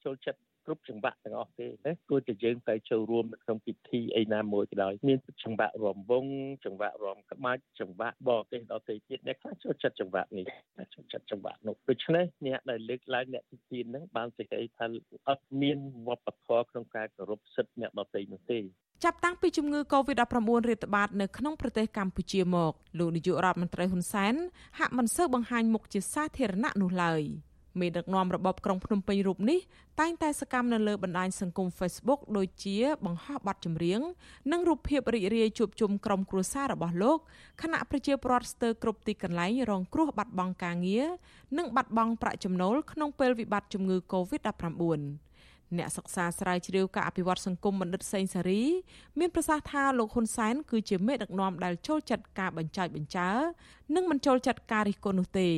[0.04, 6.26] ចូលចិត្ត គ្រប់ចង្វាក់ទាំងអស់ទេណាគួរតែយើងទៅចូលរួមនៅក្នុងពិធីអីណាមួយក៏ដោយមានចង្វាក់រំវង
[6.64, 10.46] ចង្វាក់រំក្បាច់ចង្វាក់បរទេសដទៃទៀតអ្នកខ្លះចូលចិត្តចង្វាក់នេះ
[10.94, 14.86] ចូលចិត្តចង្វាក់នោះដូច្នេះអ្នកដែលលើកឡើងអ្នកទីទីហ្នឹងបានសេចក្តីថា
[15.28, 18.60] អត់មានវប្បធម៌ក្នុងការគោរពសិទ្ធិអ្នកដទៃនោះទេ
[19.04, 24.34] ចាប់តាំងពីជំងឺ Covid-19 រាតត្បាតនៅក្នុងប្រទេសកម្ពុជាមកលោកនាយករដ្ឋមន្ត្រីហ៊ុនសែន
[24.78, 27.22] ហាក់មិនសូវបង្ហាញមុខជាសាធារណៈនោះឡើយ
[27.80, 29.58] មេដឹកនាំរបបក្រុងភ្នំពេញរូបនេះ
[30.00, 34.00] តែងតែសកម្មនៅលើបណ្ដាញសង្គម Facebook ដូចជាបង្ហោះបទចម្រៀង
[34.52, 37.18] និងរូបភាពរីករាយជួបជុំក្រុមគ្រួសាររបស់លោក
[37.62, 41.06] ខណៈប្រជាពលរដ្ឋស្ទើរគ្រប់ទីកន្លែងរងគ្រោះបាត់បង់ការងារ
[41.58, 45.02] និងបាត់បង់ប្រាក់ចំណូលក្នុងពេលវិបត្តិជំងឺ Covid-19
[45.78, 48.62] អ្នកសិក្សាស្រាវជ្រាវការអភិវឌ្ឍសង្គមបណ្ឌិតសេងសារី
[49.18, 53.28] មានប្រសាសន៍ថាលោកហ៊ុនសែនគឺជាមេដឹកនាំដែលចូលចិត្តការបញ្ចើចបញ្ចើ
[53.94, 55.48] និងមិនចូលចិត្តការរិះគន់នោះទេ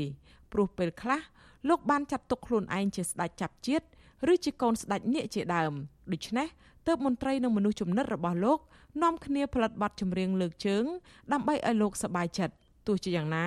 [0.52, 1.20] ព្រោះពេលខ្លះ
[1.68, 3.86] លោកបានចាត់ទុកខ្លួនឯងជាស្ដេចចាប់ជាតិ
[4.32, 5.72] ឬជាកូនស្ដេចនាគជាដើម
[6.12, 6.48] ដូច្នេះ
[6.86, 8.58] ទើបមន្ត្រីនិងមនុស្សចំណិតរបស់លោក
[9.02, 10.84] នាំគ្នាផលិតបទចម្រៀងលើកជើង
[11.32, 12.54] ដើម្បីឲ្យលោកសប្បាយចិត្ត
[12.86, 13.46] ទោះជាយ៉ាងណា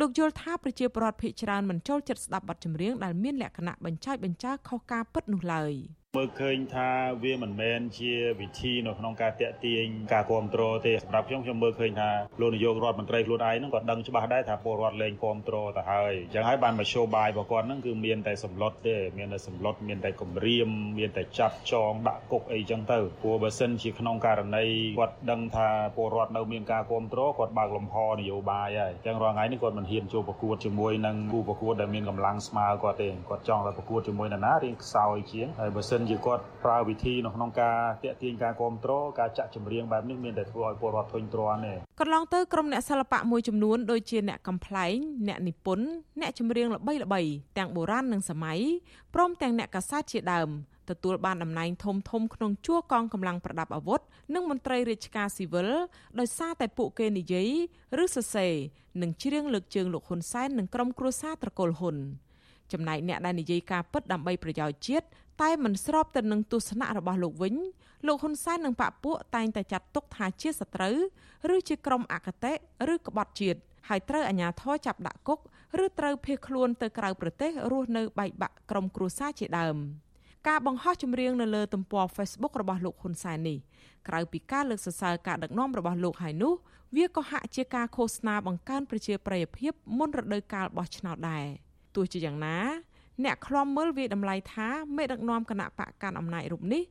[0.00, 5.72] លោកយល់ថាប្រជាពលរដ្ឋភ័យច្រើនមិនចូលចិត្តស្ដាប់បទចម្រៀងដែលមានលក្ខណៈបញ្ឆោតបញ្ចើខុសការពិតនោះឡើយ។
[6.18, 6.90] មើលឃើញថា
[7.22, 12.10] វាមិនមែនជាវិធីនៅក្នុងការតាក់ទាញការគ្រប់គ្រងទេសម្រាប់ខ្ញុំខ្ញុំមើលឃើញថា
[12.40, 24.64] លោកនាយករដ្ឋមន្ត្រីខ្លួនឯងហ្នឹងក៏ដឹងច្បាស់ដែរថាពលរដ្ឋលែងគ្រប់គ្រងទៅហើយអញ្ចឹងហើយបានមក show បាយរបស់គាត់ហ្នឹងគឺមានតែសម្លុតទេមានតែសម្លុតមានតែគម្រាមមានតែចាប់ចងដាក់គុកអីចឹងទៅព្រោះបើសិនជាក្នុងករណី
[24.98, 44.94] គាត់ដឹងថាពលរដ្ឋនៅមានការគ្រប់គ្រងគាត់បើកលំហនយោបាយហើយអញ្ចឹងរាល់ថ្ងៃនេះគាត់មិនហ៊ានចូលប្រកួតជាមួយនឹងគូប្រកួតដែលមានកម្លាំងស្មើគាត់ទេគាត់ចង់តែប្រកួតជាមួយនរណារៀងខ្សោយជាងហើយបើសិននជាគាត់ប្រើវិធីនៅក្នុងការតាក់ទាញការគ្រប់គ្រងការចាក់ចម្រៀងបែបនេះមានតែធ្វើឲ្យពលរដ្ឋធុញទ្រាន់ទេកន្លងទៅក្រុមអ្នកសិល្បៈមួយចំនួនដូចជាអ្នកកំ pl ែង
[45.28, 45.86] អ្នកនិពន្ធ
[46.20, 48.60] អ្នកចម្រៀងល្បីៗទាំងបុរាណនិងសម័យ
[49.14, 50.50] ព្រមទាំងអ្នកកាសែតជាដើម
[50.90, 54.00] ទទួលបានតំណែងធំធំក្នុងជួរកងកម្លាំងប្រដាប់អាវុធ
[54.34, 55.68] និងមន្ត្រីរាជការស៊ីវិល
[56.18, 57.48] ដោយសារតែពួកគេនិយាយ
[58.02, 58.54] ឬសរសេរ
[59.02, 61.96] និងច្រៀងលើកជើងលោកហ៊ុនសែននិងក្រុមគ្រួសារត្រកូលហ៊ុន
[62.72, 65.06] ចំណែកអ្នកដែលនិយាយការពិតដើម្បីប្រយោជន៍ជាតិ
[65.40, 67.54] តែមិនស្របទៅនឹងទស្សនៈរបស់លោកវិញ
[68.06, 70.96] លោកហ៊ុនសែននិងបកពួកតែងតែចាត់ទុកថាជាសត្រូវ
[71.54, 72.52] ឬជាក្រុមអកតេ
[72.92, 75.40] ឬក្បត់ជាតិហើយត្រូវអាជ្ញាធរចាប់ដាក់គុក
[75.84, 79.76] ឬត្រូវភៀសខ្លួនទៅក្រៅប្រទេសរស់នៅបែកបាក់ក្រុមគ្រួសារជាដើម
[80.48, 83.58] ការបង្ហោះចម្រៀងនៅលើទំព័រ Facebook របស់លោកហ៊ុនសែននេះ
[84.08, 86.54] ក្រៅពីការលើកសរសើរការដឹកនាំរបស់លោកហើយនោះ
[86.96, 91.46] វាក៏ហាក់ជាការឃោសនាបង្កើនប្រជាប្រិយភាពមុនរដូវកាលបោះឆ្នោតដែរ
[91.94, 92.56] ទោះជាយ៉ាងណា
[93.24, 96.82] អ្នកខ្លំមើលវាតម្លៃថាមេដឹកនាំគណៈបកកាន់អំណាចរូបនេះ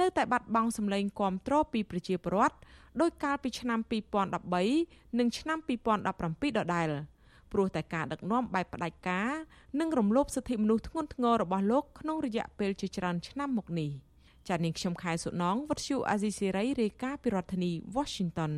[0.00, 2.56] នៅតែបាត់បង់សម្លេងគាំទ្រពីប្រជាពលរដ្ឋ
[3.00, 3.78] ដោយកាលពីឆ្នាំ
[4.48, 6.88] 2013និងឆ្នាំ2017ដដែល
[7.52, 9.30] ព្រោះតែការដឹកនាំបែបផ្ដាច់ការ
[9.80, 13.90] និងរំលោភសិទ្ធិមនុស្សធ្ងន់ធ្ងររបស់លោកក្នុងរយៈពេលជាច្រើនឆ្នាំមកនេះ
[14.48, 18.52] ចា៎នាងខ្ញុំខែសុណងវັດឈូអាស៊ីសេរីរាយការណ៍ពីរដ្ឋធានី Washington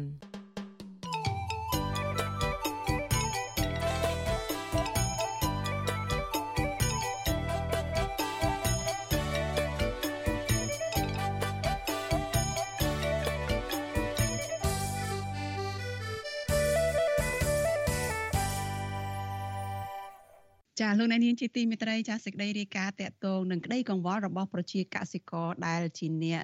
[20.81, 26.43] ចាលោកអ្នកនាងជាទីមេត្រីចាសេចក្តីរាយការណ៍តកតងនឹងក្តីកង្វល់របស់ប្រជាកសិករដែលជាអ្នក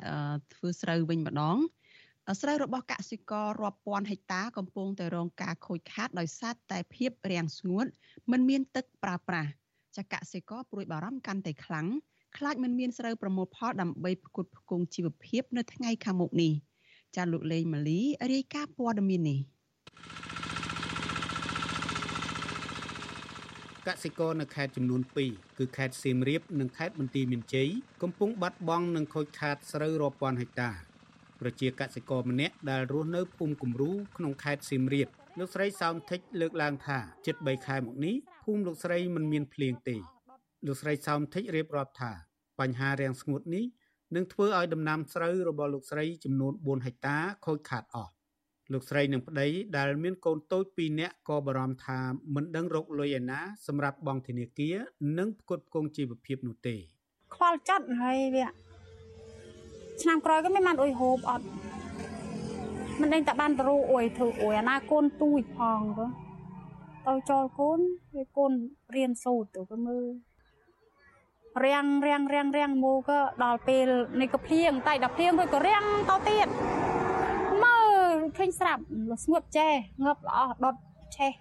[0.54, 1.56] ធ្វើស្រូវវិញម្ដង
[2.40, 7.86] ស្រូវរបស់កសិកររាប់ពាន់ហិកតាកំពុងតែរងការខូចខាតដោយសារតែភាពរាំងស្ងួត
[8.30, 9.50] មិនមានទឹកប្រើប្រាស់
[9.96, 11.86] ចាកសិករព្រួយបារម្ភកាន់តែខ្លាំង
[12.36, 16.52] ខ្លាចមិនមានស្រូវប្រមូលផលដើម្បីផ្គត់ផ្គង់ជីវភាពនៅថ្ងៃខាងមុខនេះ
[17.16, 18.00] ចាលោកលេងម៉ាលី
[18.32, 19.40] រាយការណ៍ព័ត៌មាននេះ
[23.88, 27.68] កសិករនៅខេត្តចំនួន2គឺខេត្តសៀមរាបនិងខេត្តបន្ទាយមានជ័យ
[28.02, 30.70] កំពុងបាត់បង់និងខូចខាតស្រូវរាប់ពាន់ហិកតា
[31.40, 35.08] ប្រជាកសិករម្នាក់ដែលរស់នៅភូមិគំរូក្នុងខេត្តសៀមរាប
[35.38, 38.14] លោកស្រីសោមធិចលើកឡើងថាជិត3ខែមកនេះ
[38.44, 39.96] ភូមិលោកស្រីមិនមានភ្លៀងទេ
[40.66, 42.12] លោកស្រីសោមធិចរៀបរាប់ថា
[42.60, 43.64] បញ្ហារាំងស្ងួតនេះ
[44.14, 47.16] នឹងធ្វើឲ្យដំណាំស្រូវរបស់លោកស្រីចំនួន4ហិកតា
[47.46, 48.12] ខូចខាតអស់
[48.72, 49.46] លោកស្រីនិងប្តី
[49.76, 51.98] ដែលមានកូនតូច2នាក់ក៏បារម្ភថា
[52.34, 54.76] មិនដឹងរកលុយឯណាសម្រាប់បង់ធនាគារ
[55.18, 56.74] និងផ្គត់ផ្គង់ជីវភាពនោះទេ
[57.34, 58.46] ខ្វល់ចិត្តហើយវា
[60.02, 61.46] ឆ្នាំក្រោយក៏មិនបានអុយហូបអត់
[63.00, 66.06] មិនដឹងតែបានទៅអុយធ្វើអុយអាណាកូនទូចផងទៅ
[67.06, 67.78] ទៅចូលកូន
[68.16, 68.52] វាកូន
[68.96, 70.06] រៀនសូត្រទៅក៏មើល
[71.64, 73.88] រាំងរាំងរាំងរាំងមកក៏ដល់ពេល
[74.20, 76.48] នេះក៏ភ្លៀងតែដល់ភ្លៀងរួចក៏រាំងទៅទៀត
[78.36, 78.82] ឃើញស្រាប់
[79.24, 79.72] ស្ងួតចេះ
[80.04, 80.74] ងប់ល្អដុត
[81.16, 81.32] ឆេះ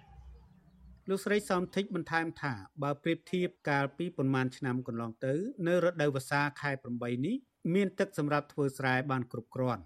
[1.08, 5.34] លោកស្រីសំធិចបន្ថែមថាបើប្រៀបធៀបកាលពីប្រមាណឆ្នាំកន្លងទៅ
[5.66, 7.36] នៅរដូវវស្សាខែ8នេះ
[7.74, 9.82] មានទឹកសម្រាប់ធ្វើស្រែបានគ្រប់គ្រាន់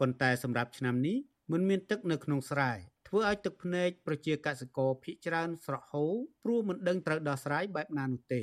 [0.00, 1.16] ប៉ុន្តែសម្រាប់ឆ្នាំនេះ
[1.52, 2.72] មិនមានទឹកនៅក្នុងស្រែ
[3.08, 6.14] ធ្វើឲ្យទឹកភ្នែកប្រជាកសិករភ ieck ច្រើនស្រក់ហូរ
[6.44, 8.42] ព្រោះមិនដឹងត្រូវដោះស្រាយបែបណានោះទេ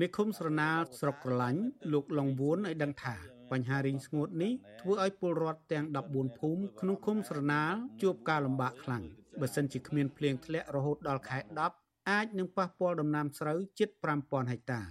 [0.00, 1.62] មេឃុំស្រណាលស្រុកក្រឡាញ់
[1.92, 3.16] លោកឡុងវួនឲ្យដឹងថា
[3.52, 9.04] បញ្ហារីងស្ងួតនេះធ្វើឲ្យពលរដ្ឋទាំង14ភូមិក្នុងឃុំស្រណាលជួបការលំបាកខ្លាំង
[9.40, 11.38] បើសិនជាគ្មានភ្លៀងធ្លាក់រហូតដល់ខែ
[11.74, 13.88] 10អាចនឹងប៉ះពាល់ដំណាំស្រូវជិត
[14.20, 14.82] 5000ហិកតា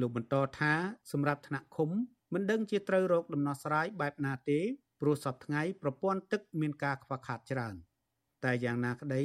[0.00, 0.72] លោកបន្តថា
[1.12, 1.90] សម្រាប់ថ្នាក់ឃុំ
[2.32, 4.60] មិនដឹងជាត្រូវរកដំណោះស្រាយបែបណាទេ
[5.00, 7.74] ព្រោះសពថ្ងៃប្រព័ន្ធទឹកមានការខ្វះខាតច្រើន
[8.44, 9.22] តែយ៉ាងណាក្តី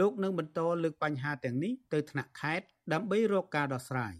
[0.00, 4.14] លោកនឹងបន្តលើកបញ្ហាទាំងនេះទៅថ្នាក់ខេត្តដើម្បីរកការដោះស្រាយ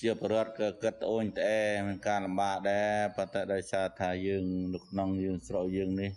[0.00, 6.10] ជាបរដ្ឋក៏គិតត្អូញត្អែមានការលំបាកដែរប៉ុន្តែដោយសារថាយើងនៅក្នុងយើងស្រុកយើងនេះ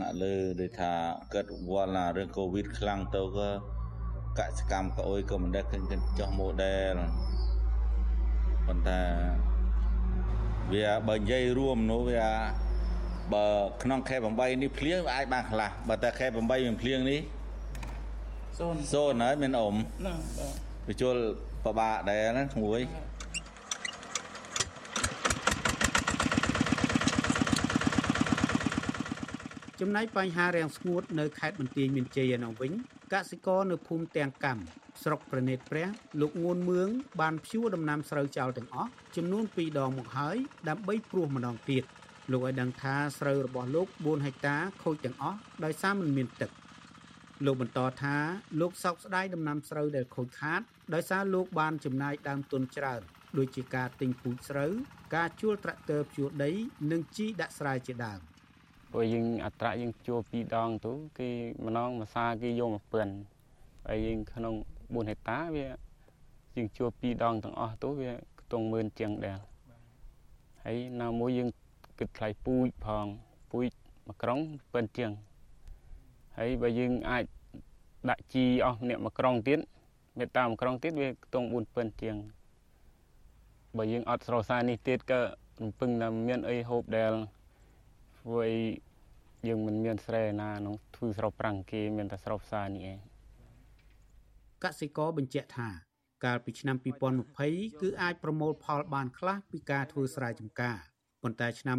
[0.00, 0.92] ណាក់លើដូចថា
[1.34, 3.50] គិតវល់ណារឿងកូវីដខ្លាំងទៅក៏
[4.38, 5.82] កសកម្មក៏អុយក៏មិនដែលឃើញ
[6.18, 6.96] ចោះ model
[8.66, 9.00] ប៉ុន្តែ
[10.72, 12.26] វាបើនិយាយរួមនោះវា
[13.34, 13.46] បើ
[13.82, 16.40] ក្នុងខេ8នេះភ្លៀងអាចបានខ្លះបើតែខេ8មិ
[16.74, 17.20] នភ្លៀងនេះ
[18.58, 19.74] សូនសូនហើយមានអ៊ំ
[20.06, 21.16] ណាបាទវាជុល
[21.64, 22.80] ពិបាកដែរណាមួយ
[29.80, 32.72] ចំណែកបញ្ហារាំងស្ងួតនៅខេត្តបន្ទាយមានជ័យឯនោះវិញ
[33.12, 34.62] កសិករនៅភូមិទាំងកម្ម
[35.02, 35.88] ស្រុកប្រណិតព្រះ
[36.20, 36.88] លោកងួនមឿង
[37.20, 40.36] បានភ្ជួរដំណាំស្រូវចោលទាំងអស់ចំនួន2ដងមកហើយ
[40.68, 41.84] ដើម្បីព្រោះម្ដងទៀត
[42.32, 46.50] លោកឲ្យដឹងថាស្រូវរបស់លោក4ហិកតាខូចទាំងអស់ដោយសារមិនមានទឹក
[47.44, 48.16] លោកបន្តថា
[48.60, 50.60] លោកសោកស្ដាយដំណាំស្រូវដែលខូចខាត
[50.94, 53.00] ដោយសារលោកបានចំណាយដើមទុនច្រើន
[53.38, 54.72] ដូចជាការទិញពូជស្រូវ
[55.16, 56.50] ការជួលត្រាក់ទ័រភ្ជួរដី
[56.90, 58.20] និងជីដាក់ស្រែជាដើម
[58.92, 61.28] ព្រោះយើងអត្រាយើងជួល2ដងទៅគេ
[61.64, 63.08] ម្ដងមួយសាគេយកមកពឿន
[63.88, 65.66] ហើយយើងក្នុង4ហិកតាវា
[66.56, 69.38] យើងជួល2ដងទាំងអស់ទៅវាខ្ទង់ម៉ឺនជាងដែរ
[70.64, 71.48] ហើយណាមួយយើង
[71.98, 73.06] គិតថ្លៃពូជផង
[73.50, 73.70] ពូជ
[74.06, 74.38] មួយក្រុង
[74.72, 75.10] ពឿនជាង
[76.38, 77.24] ហើយបើយើងអាច
[78.10, 79.60] ដាក់ជីអស់អ្នកមួយក្រុងទៀត
[80.18, 82.16] មេតាមួយក្រុងទៀតវាខ្ទង់4ពឿនជាង
[83.76, 85.20] បើយើងអត់ស្រោសារនេះទៀតក៏
[85.62, 87.12] រំពឹងថាមានអីហូបដែល
[88.18, 88.56] ធ្វើអី
[89.48, 92.98] យើងមិនមានស្រែណាក្នុងធ្វើស្រោប្រាំងគេមានតែស្រោផ្សារនេះឯង
[94.64, 95.68] កសិករបញ្ជាក់ថា
[96.24, 96.76] កាលពីឆ្នាំ
[97.28, 100.78] 2020គឺអាចប្រមូលផលបានខ្លះពីការធ្វើស្រែចម្ការ
[101.22, 101.78] ប៉ុន្តែឆ្នាំ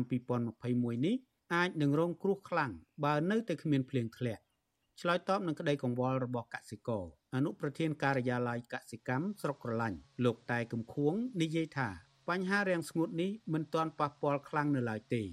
[0.51, 1.15] 2021នេះ
[1.53, 2.71] អាចនឹងរងគ្រោះខ្លាំង
[3.03, 4.41] បើនៅតែគ្មានភ្លៀងធ្លាក់
[5.01, 7.03] ឆ្លើយតបនឹងក្តីកង្វល់របស់កសិករ
[7.35, 11.89] អនុប្រធានការិយាល័យកសិកម្មស្រុកក្រឡាញ់លោកតែកំខួងនិយាយថា
[12.29, 15.23] បញ្ហារាំងស្ងួតនេះមិនទាន់ប៉ះពាល់ខ្លាំងនៅឡើយទេ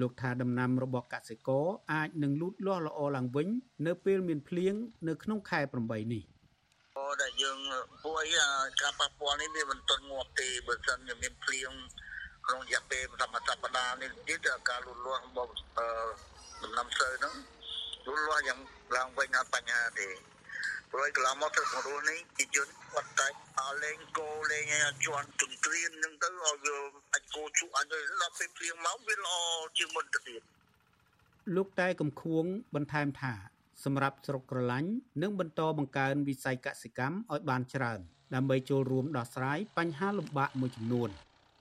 [0.00, 3.48] លោកថាដំណាំរបស់កសិករអាចនឹងលូតលាស់ល្អឡើងវិញ
[3.86, 4.74] នៅពេលមានភ្លៀង
[5.08, 6.24] នៅក្នុងខែ8នេះ
[6.96, 7.58] អូដែលយើង
[8.02, 8.28] ពួកអី
[8.82, 11.70] ការប៉ះពាល់នេះវាមិនទាន់ងាប់ទេបើសិនជាមានភ្លៀង
[12.46, 15.50] ក្នុងរយៈពេលសប្តាហ៍សប្តាហ៍នេះទៀតការលូតលាស់របស់
[16.62, 17.34] ដំណាំស្រូវហ្នឹង
[18.06, 18.60] លូតលាស់យ៉ាង
[18.96, 20.08] ឡើងវិញអត់បញ្ហាទេ
[20.90, 23.28] ព្រោះកន្លងមកទៅមករស់នេះជាជនគាត់តែ
[23.60, 24.64] អលេងគោលេង
[25.04, 26.76] ជន់ទន្ទ្រានហ្នឹងទៅឲ្យវា
[27.12, 27.86] អាចគោជក់អាច
[28.22, 29.34] ដល់ពេលព្រៀងមកវាល្អ
[29.78, 30.42] ជាងមុនទៅទៀត
[31.56, 33.34] លោកតែកំខួងបន្ថែមថា
[33.84, 34.90] សម្រាប់ស្រុកក្រឡាញ់
[35.22, 38.00] នឹងបន្តបង្កើនវិស័យកសិកម្មឲ្យបានច្រើន
[38.34, 41.10] ដើម្បីចូលរួមដោះស្រាយបញ្ហាលំបាកមួយចំនួន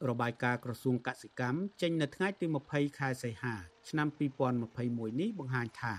[0.10, 3.56] របាយការណ៍ក្រសួងកសិកម្មចេញនៅថ្ងៃទី20ខែសីហា
[3.90, 4.08] ឆ្នាំ
[4.64, 5.96] 2021នេះបង្ហាញថា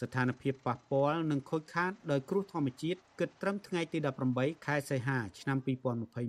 [0.00, 3.98] ស្ថានភាពប៉ះពាល់និងខូចខាតដោយគ្រោះធម្មជាតិគិតត្រឹមថ្ងៃទី
[4.32, 5.58] 18ខែសីហាឆ្នាំ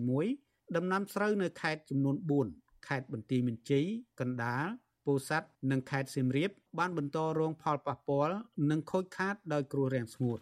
[0.01, 2.15] 2021ដំណាំស្រូវនៅខេត្តចំនួន
[2.51, 3.85] 4ខេត្តបន្ទាយមានជ័យ
[4.19, 4.65] កណ្ដាល
[5.05, 8.35] ពោធិ៍សាត់និងខេត្តសៀមរាបបានបន្តរងផលប៉ះពាល់
[8.69, 10.39] និងខូចខាតដោយគ្រោះរាំងស្ងួត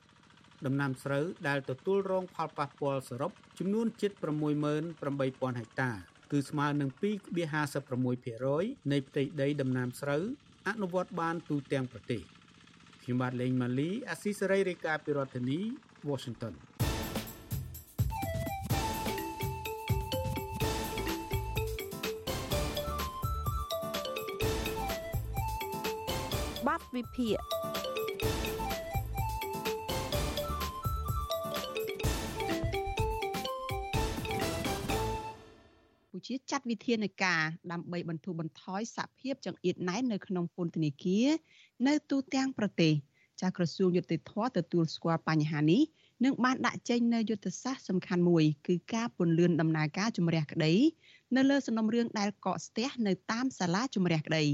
[0.66, 5.92] ដំណាំស្រូវដែលទទួលរងផលប៉ះពាល់សរុបចំនួនជិត68000ហិកតា
[6.32, 6.90] គឺស្មើនឹង
[8.16, 10.24] 2.56%នៃផ្ទៃដីដំណាំស្រូវ
[10.68, 12.22] អនុវត្តបានទូទាំងប្រទេស
[13.10, 15.60] ខ្ញុំបាទលេងម៉ាលីអាស៊ីសេរីរាយការណ៍ពីរដ្ឋធានី
[16.10, 16.54] Washington
[26.68, 27.38] បាត់វិភាគ
[36.10, 41.28] កម្ពុជាចាត់វិធានការដើម្បីបន្ធូរបន្ថយសភាពចង្អៀតណែននៅក្នុងពន្ធនាគារ
[41.88, 42.94] នៅទូទាំងប្រទេស
[43.42, 45.82] ចាក្រសួងយុតិធធទទួលស្គាល់បញ្ហានេះ
[46.26, 50.74] នឹងបានដាក់ចេញនៅយុទ្ធសាស្ត្រសំខាន់មួយគឺការពន្លឿនដំណើរការជំរះក្តី
[51.36, 54.46] នៅលើសំណុំរឿងដែលកកស្ទះនៅតាមសាលាជំរះក្តី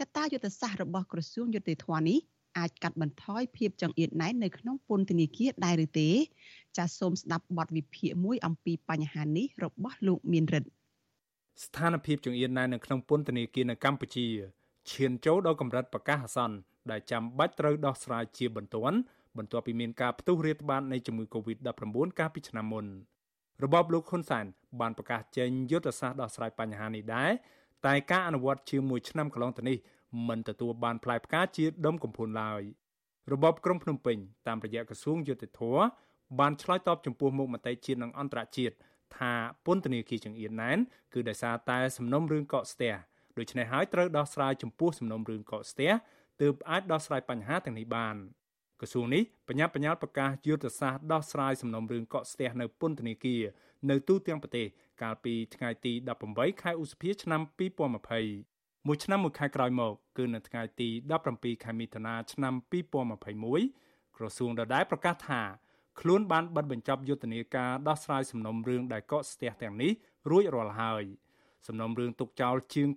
[0.00, 2.18] ចតាយុទ្ធសាស្ត្ររបស់ក្រសួងយុតិធធនេះ
[2.58, 6.10] អាចកាត់បន្ថយភាពចង្អៀតណែននៅក្នុងពន្ធនាគារដែរឬទេ
[6.76, 10.70] ចាសសូមស្ដាប់បទវិភាគមួយអំពីបញ្ហានេះរបស់លោកមានរិទ្ធ
[11.64, 14.26] ស្ថានភាពចង្អៀតណែននៅក្នុងពន្ធនាគារនៅកម្ពុជា
[14.92, 16.56] ឈានចូលដល់កម្រិតប្រកាសអាសន្ន
[16.90, 18.98] ដែលចាំបាច់ត្រូវដោះស្រាយជាបន្ទាន់
[19.38, 22.86] បន្ទាប់ពីមានការផ្ទុះរាតត្បាតនៃជំងឺ Covid-19 កាលពីឆ្នាំមុន
[23.64, 24.44] របបលោកហ៊ុនសែន
[24.80, 27.30] បានប្រកាសចេញយុទ្ធសាស្ត្រដោះស្រាយបញ្ហានេះដែរ
[27.86, 29.78] តែការអនុវត្តជាមួយឆ្នាំកន្លងទៅនេះ
[30.28, 32.62] មិនទទួលបានផ្លែផ្កាជាដុំកំភួនឡើយ
[33.32, 34.16] របបក្រុងភ្នំពេញ
[34.46, 35.62] តាមរយៈក្រសួងយុតិធធ
[36.38, 38.74] បានឆ្លើយតបចំពោះមុខមតិជាតិនិងអន្តរជាតិ
[39.16, 39.32] ថា
[39.66, 40.78] ពន្ធនាគារចង្អៀតណែន
[41.14, 42.94] គឺដោយសារតែសំណុំរឿងកកស្ទះ
[43.38, 45.92] ដូច្នេះហើយត្រូវដោះស្រាយចំពោះសំណុំរឿងកកស្ទះ
[46.40, 48.16] ទើបអាចដោះស្រាយបញ្ហាទាំងនេះបាន
[48.80, 53.42] ក្រសួងនេះបញ្ញាបញ្ញាលប្រកាសយុទ្ធសាស្ត្រដោះស្រាយសំណុំរឿងកកស្ទះនៅពន្ធនាគារ
[53.90, 54.66] នៅទូទាំងប្រទេស
[55.02, 55.92] កាលពីថ្ងៃទី
[56.26, 57.40] 18ខែឧសភាឆ្នាំ
[58.08, 60.88] 2020មួយឆ្នាំមួយខែក្រោយមកគឺនៅថ្ងៃទី
[61.26, 62.54] 17ខែមិថុនាឆ្នាំ
[63.30, 65.42] 2021ក្រសួងដដែលប្រកាសថា
[66.00, 69.92] ខ្លួនបានបិទបញ្ចប់យុទ្ធនាការដោះស្រាយសំណុំរឿងដែលកកស្ទះទាំងនេះ
[70.30, 71.04] រួចរាល់ហើយ
[71.66, 72.88] សំណុំរឿងទុកចោលជាង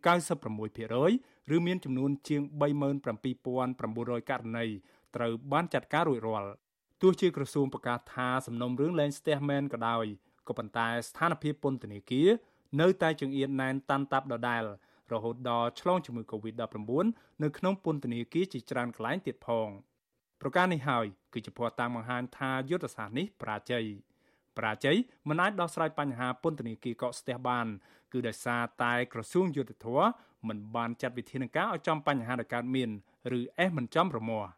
[0.72, 2.41] 96%ឬមានចំនួនជាង
[3.12, 4.66] 37900ករណី
[5.16, 6.51] ត្រូវបានចាត់ការរួចរាល់
[7.01, 10.05] ទោះជាក្រសួងប្រកាសថាសំណុំរឿងលែងស្ទះមែនក៏ដោយ
[10.47, 12.30] ក៏ប៉ុន្តែស្ថានភាពពន្ធនាគារ
[12.82, 14.64] នៅតែចង្អៀតណែនតាន់តាប់ដដែល
[15.14, 17.05] រហូតដល់ឆ្លងជំងឺ Covid-19
[17.43, 19.70] នៅក្នុងពន្ធនាគារជាច្រើនកន្លែងទៀតផង
[20.41, 24.97] ប្រការនេះហើយគឺជាភ័ស្តុតាងបង្ហាញថាយុទ្ធសាស្ត្រនេះប្រាជ័យប្រាជ័យ
[25.30, 27.68] មិនអាចដោះស្រាយបញ្ហាពន្ធនាគារកកស្ទះបាន
[28.12, 30.04] គឺដោយសារតែក្រសួងយុទ្ធភ័ព
[30.47, 32.89] មិនបានចាត់វិធានការឲ្យចំបញ្ហាដែលកើតមាន
[33.38, 34.49] ឬអេះមិនចំប្រមាស់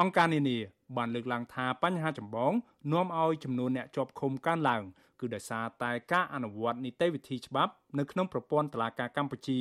[0.00, 0.58] អង្គការនានា
[0.96, 2.52] បានលើកឡើងថាបញ្ហាចម្បង
[2.92, 4.82] នាំឲ្យចំនួនអ្នកជាប់ឃុំកើនឡើង
[5.20, 9.60] គឺដោយសារតែការអនុវត្តនីតិវិធីច្បាប់នៅក្នុងប្រព័ន្ធតុលាការកម្ពុជា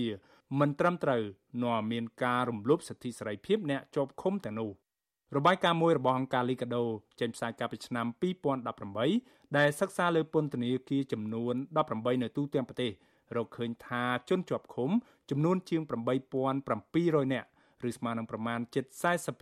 [0.59, 1.23] មិនត្រឹមត្រូវ
[1.63, 4.71] នាំមានការរំលោភសិទ្ធិសេរីភាពអ្នកជាប់ឃុំទាំងនោះ
[5.37, 6.83] របាយការណ៍មួយរបស់អង្គការលីកាដូ
[7.19, 8.05] ចេញផ្សាយកាលពីឆ្នាំ
[8.81, 11.55] 2018ដែលសិក្សាលើពន្ធនាគារចំនួន
[11.87, 12.91] 18នៅទូទាំងប្រទេស
[13.35, 14.89] រកឃើញថាជនជាប់ឃុំ
[15.29, 15.81] ចំនួនជាង
[16.61, 17.47] 8700នាក់
[17.87, 18.85] ឬស្មើនឹងប្រមាណជិត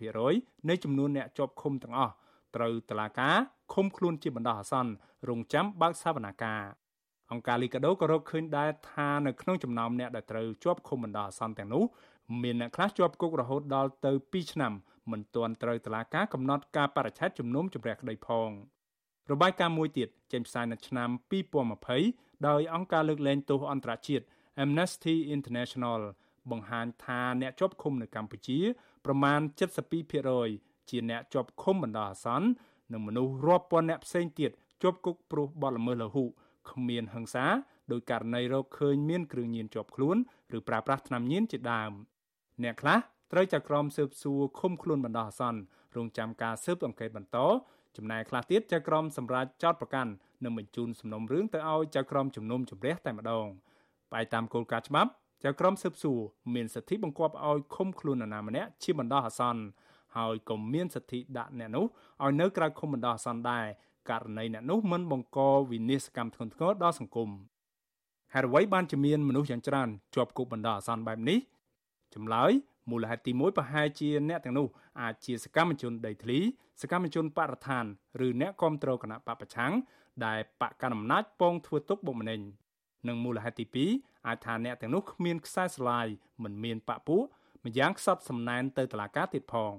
[0.06, 2.14] 40%នៃចំនួនអ្នកជាប់ឃុំទាំងអស់
[2.56, 3.36] ត្រូវតឡាការ
[3.74, 4.92] ឃុំខ្លួនជាបណ្ដោះអាសន្ន
[5.30, 6.64] រងចាំបើកសវនាការ
[7.32, 11.84] អង្គការលីកាដូក៏រកឃើញដែរថានៅក្នុងចំណោមអ្នកដែលត្រូវជាប់ឃុំបណ្ដោះអាសន្នទាំងនោះ
[12.44, 14.74] មានអ្នកខ្លះជាប់គុករហូតដល់ទៅ2ឆ្នាំ
[15.12, 18.50] មិនទាន់ត្រូវតឡាការកំណត់ការបរិច្ឆេទជំនុំជម្រះក្តីផង
[19.32, 21.10] របាយការណ៍មួយទៀតចេញផ្សាយនៅឆ្នាំ
[21.78, 24.26] 2020ដោយអង្គការលើកលែងទោសអន្តរជាតិ
[24.64, 26.02] Amnesty International
[26.52, 28.60] បង្ហាញថាអ្នកជាប់ឃុំនៅកម្ពុជា
[29.06, 29.40] ប្រមាណ
[30.16, 32.48] 72%ជាអ្នកជាប់ឃុំបណ្ដោះអាសន្ន
[32.92, 34.52] និងមនុស្សរាប់ពាន់អ្នកផ្សេងទៀត
[34.84, 36.24] ជាប់គុកព្រោះបទល្មើសលហុ
[36.72, 37.46] គ្មានហិង្សា
[37.92, 40.18] ដោយករណីរកឃើញមានគ្រឿងញៀនជាប់ខ្លួន
[40.58, 41.92] ឬប្រើប្រាស់ថ្នាំញៀនជាដើម
[42.64, 43.00] អ្នកខ្លះ
[43.32, 45.60] ត្រូវចៅក្រមស៊ើបសួរឃុំខ្លួនបណ្ដោះអាសន្ន
[45.96, 47.38] រងចាំការស៊ើបអង្កេតបន្ត
[47.98, 50.12] ចំណែកខ្លះទៀតចៅក្រមសម្រាប់ចោតប្រកាន់
[50.44, 53.46] និងបញ្ជូនសំណុំរឿងទៅឲ្យចៅក្រមជំនុំជម្រះតែម្ដង
[54.14, 55.12] បែបតាមគោលការណ៍ច្បាប់
[55.44, 56.20] ចៅក្រមស៊ើបសួរ
[56.56, 59.64] មានសិទ្ធិបង្គាប់ឲ្យឃុំខ្លួននរណាម្នាក់ជាបណ្ដោះអាសន្ន
[60.18, 61.86] ហើយក៏មានសិទ្ធិដាក់អ្នកនោះ
[62.24, 63.66] ឲ្យនៅក្រៅឃុំបណ្ដោះអាសន្នដែរ
[64.10, 65.40] ករណីអ្នកនោះមិនបង្ក
[65.72, 67.30] វិនាសកម្មធ្ងន់ធ្ងរដល់សង្គម
[68.34, 71.40] ហើយអ្វីបានជាមានមនុស្សយ៉ាងច្រើនជាប់គុកបណ្ដោះអាសន្នបែបនេះ
[72.16, 72.52] ចម្លើយ
[72.90, 74.68] មូលហេតុទី1ប្រហែលជាអ្នកទាំងនោះ
[75.02, 76.40] អាចជាសកម្មជនដីធ្លី
[76.82, 77.86] សកម្មជនបរិស្ថាន
[78.26, 79.74] ឬអ្នកគ្រប់គ្រងគណៈបពប្រឆាំង
[80.26, 82.40] ដែលបកកណ្ដាលអំណាចពងធ្វើទុកបុកម្នេញ
[83.08, 86.08] និងមូលហេតុទី2អាចថាអ្នកទាំងនោះគ្មានខ្សែស្លាយ
[86.44, 87.22] មិនមានបពពួក
[87.66, 89.74] ម្យ៉ាងខ្សត់សំណែនទៅតុលាការទៀតផង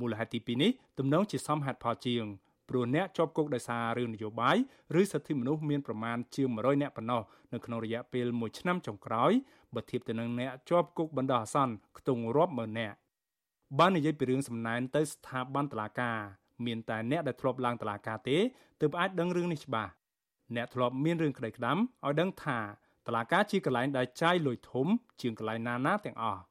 [0.00, 2.24] មូលហេតុទី2នេះទំនងជាសមហេតុផលជាង
[2.68, 4.56] ព្រោះអ្នកជាប់គុកដោយសាររឿងនយោបាយ
[5.00, 9.32] ឬសិទ្ធិមនុស្សមានប្រមាណជាង100នាក់ប៉ុណ្ណោះនៅក្នុងរយៈពេល1ឆ្នាំចុងក្រោយ
[9.74, 12.96] បើធៀបទៅនឹងអ្នកជាប់គុកបណ្ដោះអាសន្នខ្ទង់រាប់ម៉ឺននាក់
[13.78, 16.18] បាននិយាយពីរឿងសំណែនទៅស្ថាប័នតុលាការ
[16.66, 18.38] មានតែអ្នកដែលធ្លាប់ឡើងតុលាការទេ
[18.80, 19.90] ទើបអាចដឹងរឿងនេះច្បាស់
[20.56, 22.58] អ្នកធ្លាប់មានរឿងក្តីក្តាំឲ្យដឹងថា
[23.06, 24.86] តុលាការជាកន្លែងដែលចាយលុយធំ
[25.20, 26.42] ជាងកន្លែងណាណាទាំងអស់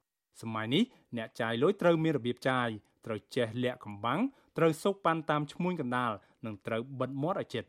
[0.41, 0.83] សម័យនេះ
[1.17, 2.67] អ្នកចាយលុយត្រូវមានរបៀបចាយ
[3.05, 4.19] ត្រូវចេះលាក់កំបាំង
[4.57, 6.11] ត្រូវសុកប៉ាន់តាមឈ្មួញកណ្ដាល
[6.45, 7.65] និងត្រូវបិទមាត់ឲ្យជិត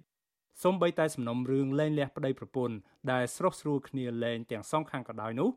[0.62, 2.76] សូម្បីតែសំណុំរឿងលែងលះប្តីប្រពន្ធ
[3.12, 5.48] ដែលស្រុះស្រួលគ្នាលែងទាំងសងខាងក៏ដោយនោះ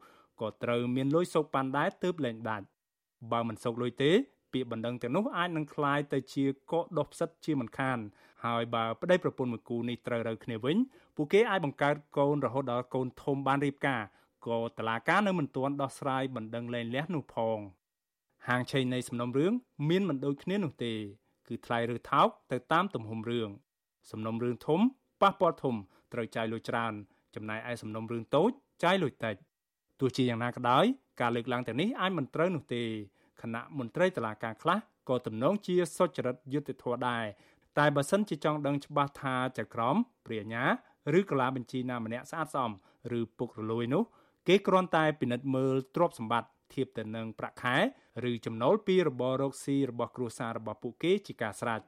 [0.42, 2.66] ក៏ត្រូវមានលុយសុកប៉ាន់ដែរទើបលែងដាច់
[3.32, 4.12] បើមិនសុកលុយទេ
[4.54, 7.98] ពាក្យបណ្ដឹងទាំងនោះអាចនឹងคล้ายទៅជាកកដុះផ្សិតជាមិនខាន
[8.46, 10.78] ហើយបើប្តីប្រពន្ធមួយគូនេះត្រូវរើគ្នាវិញ
[11.16, 14.02] ពួកគេអាចបង្កើតកូនរហូតដល់កូនធំបានរៀបការ
[14.48, 17.60] ក៏តឡាការនៅមិនទាន់ដោះស្រាយបណ្ដឹងលែងលះនោះផង។
[18.48, 19.54] ហាងឆេងនៃសំណុំរឿង
[19.90, 20.94] មានមិនដូចគ្នានោះទេ
[21.48, 23.50] គឺថ្លៃឬថោកទៅតាមទំហំរឿង
[24.12, 24.80] សំណុំរឿងធំ
[25.22, 25.76] ប៉ះពាល់ធំ
[26.14, 26.94] ត្រូវចាយលុយច្រើន
[27.36, 28.52] ចំណែកឯសំណុំរឿងតូច
[28.84, 29.36] ចាយលុយតិច
[30.00, 30.86] ទោះជាយ៉ាងណាក៏ដោយ
[31.22, 32.84] ការលើកឡើងទាំងនេះអាចមិនត្រូវនោះទេ
[33.42, 34.78] គណៈមន្ត្រីតុលាការខ្លះ
[35.10, 37.26] ក៏ទំនងជាសុចរិតយុត្តិធម៌ដែរ
[37.78, 40.64] តែបើសិនជាចង់ដឹងច្បាស់ថាចក្រមព្រាញ្ញា
[41.20, 42.72] ឬកលាបញ្ជីណាម្នាក់ស្អាតស្អំ
[43.20, 44.04] ឬពុករលួយនោះ
[44.48, 47.78] គេគ្រាន់តែពិនិត្យមើលទ្រព្យសម្បត្តិ ធៀបទៅនឹងប្រាក់ខែ
[48.30, 51.82] ឬចំណូលពីរបររកស៊ីរបស់គ្រួសាររបស់ពួកគេជាការស្រេច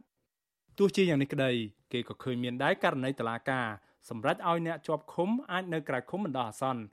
[0.78, 1.52] ទោះជាយ៉ាងនេះក្តី
[1.94, 3.68] គេក៏ឃើញមានដែរករណីតឡាការ
[4.10, 6.84] សម្រាប់ឲ្យអ្នកជាប់ឃុំអាចនៅក្រៅឃុំបណ្ដោះអាសន្ន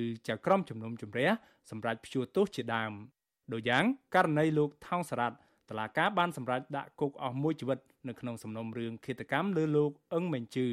[0.00, 1.28] ឬចៅក្រមជំនុំជម្រះ
[1.70, 2.92] សម្រាប់ព្យួរទោសជាដើម
[3.52, 3.84] ដូចយ៉ាង
[4.14, 5.36] ករណីលោកថោងសារ៉ាត់
[5.70, 7.78] តឡាកាបានសម្រេចដាក់គុកអស់មួយជីវិត
[8.08, 10.68] នៅក្នុងសំណុំរឿងឃាតកម្មលើលោកអឹងមេងជឺ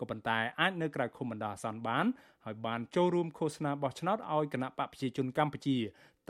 [0.00, 2.06] ក៏ប៉ុន្តែអាចនៅក្រៅឃុំបណ្ដោះអាសន្នបាន
[2.44, 5.76] ហើយបានចូលរួមឃោសនាបោះឆ្នោតឲ្យគណៈបកប្រជាជនកម្ពុជា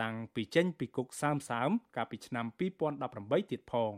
[0.00, 2.46] តាំងពីចេញពីគុកសើមសើមកាលពីឆ្នាំ
[2.98, 3.92] 2018ទៀតផង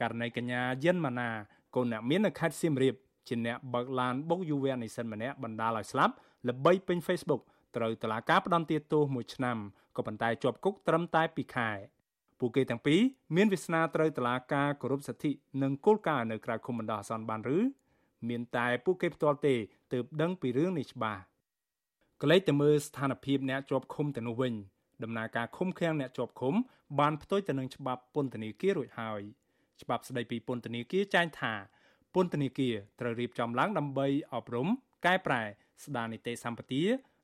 [0.00, 1.30] ករណីកញ្ញាយិនម៉ាណា
[1.74, 2.94] កូនអ្នកមាននៅខេត្តសៀមរាប
[3.28, 6.14] ជាអ្នកបើកឡានបុកយុវនិស្សិតម្នាក់បណ្ដាលឲ្យស្លាប់
[6.48, 7.42] ល្បីពេញ Facebook
[7.76, 9.56] ត្រូវតឡាការផ្ដន្ទាទោសមួយឆ្នាំ
[9.96, 11.70] ក៏ប៉ុន្តែជាប់គុកត្រឹមតែ2ខែ
[12.38, 13.00] ពួកគេទាំងពីរ
[13.36, 15.30] មានវាសនាត្រូវតឡាការគោរពសិទ្ធិ
[15.62, 17.58] និងគោលការណ៍នៅក្រៅឃុំបណ្ដោះអាសន្នបានឬ
[18.28, 19.54] មានតែពួកគេផ្ទាល់ទេ
[19.92, 21.22] ទើបដឹងពីរឿងនេះច្បាស់
[22.22, 24.54] កលេចទៅមើលស្ថានភាពអ្នកជាប់ឃុំទៅនោះវិញ
[25.04, 26.54] ដំណើរការឃុំឃាំងអ្នកជាប់ឃុំ
[27.00, 29.20] បានផ្ទុយទៅនឹងច្បាប់ពន្ធនាគាររួចហើយ
[29.82, 31.54] ច្បាប់ស្តីពីពន្ធនាគារចែងថា
[32.14, 34.68] ពន្ធនាគារត្រូវរៀបចំឡើងដើម្បីអប់រំ
[35.06, 35.42] កែប្រែ
[35.84, 36.82] ស្ដារនីតិសម្បទា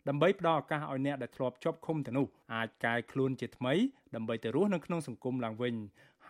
[0.08, 3.74] ដើម្បីផ្ដល់ឱកាសឲ្យអ្នកដែលធ្លាប់ជាប់ឃុំទៅនោះអាចកែខ្លួនជាថ្មី
[4.14, 5.74] ដើម្បីទៅរស់នៅក្នុងសង្គមឡើងវិញ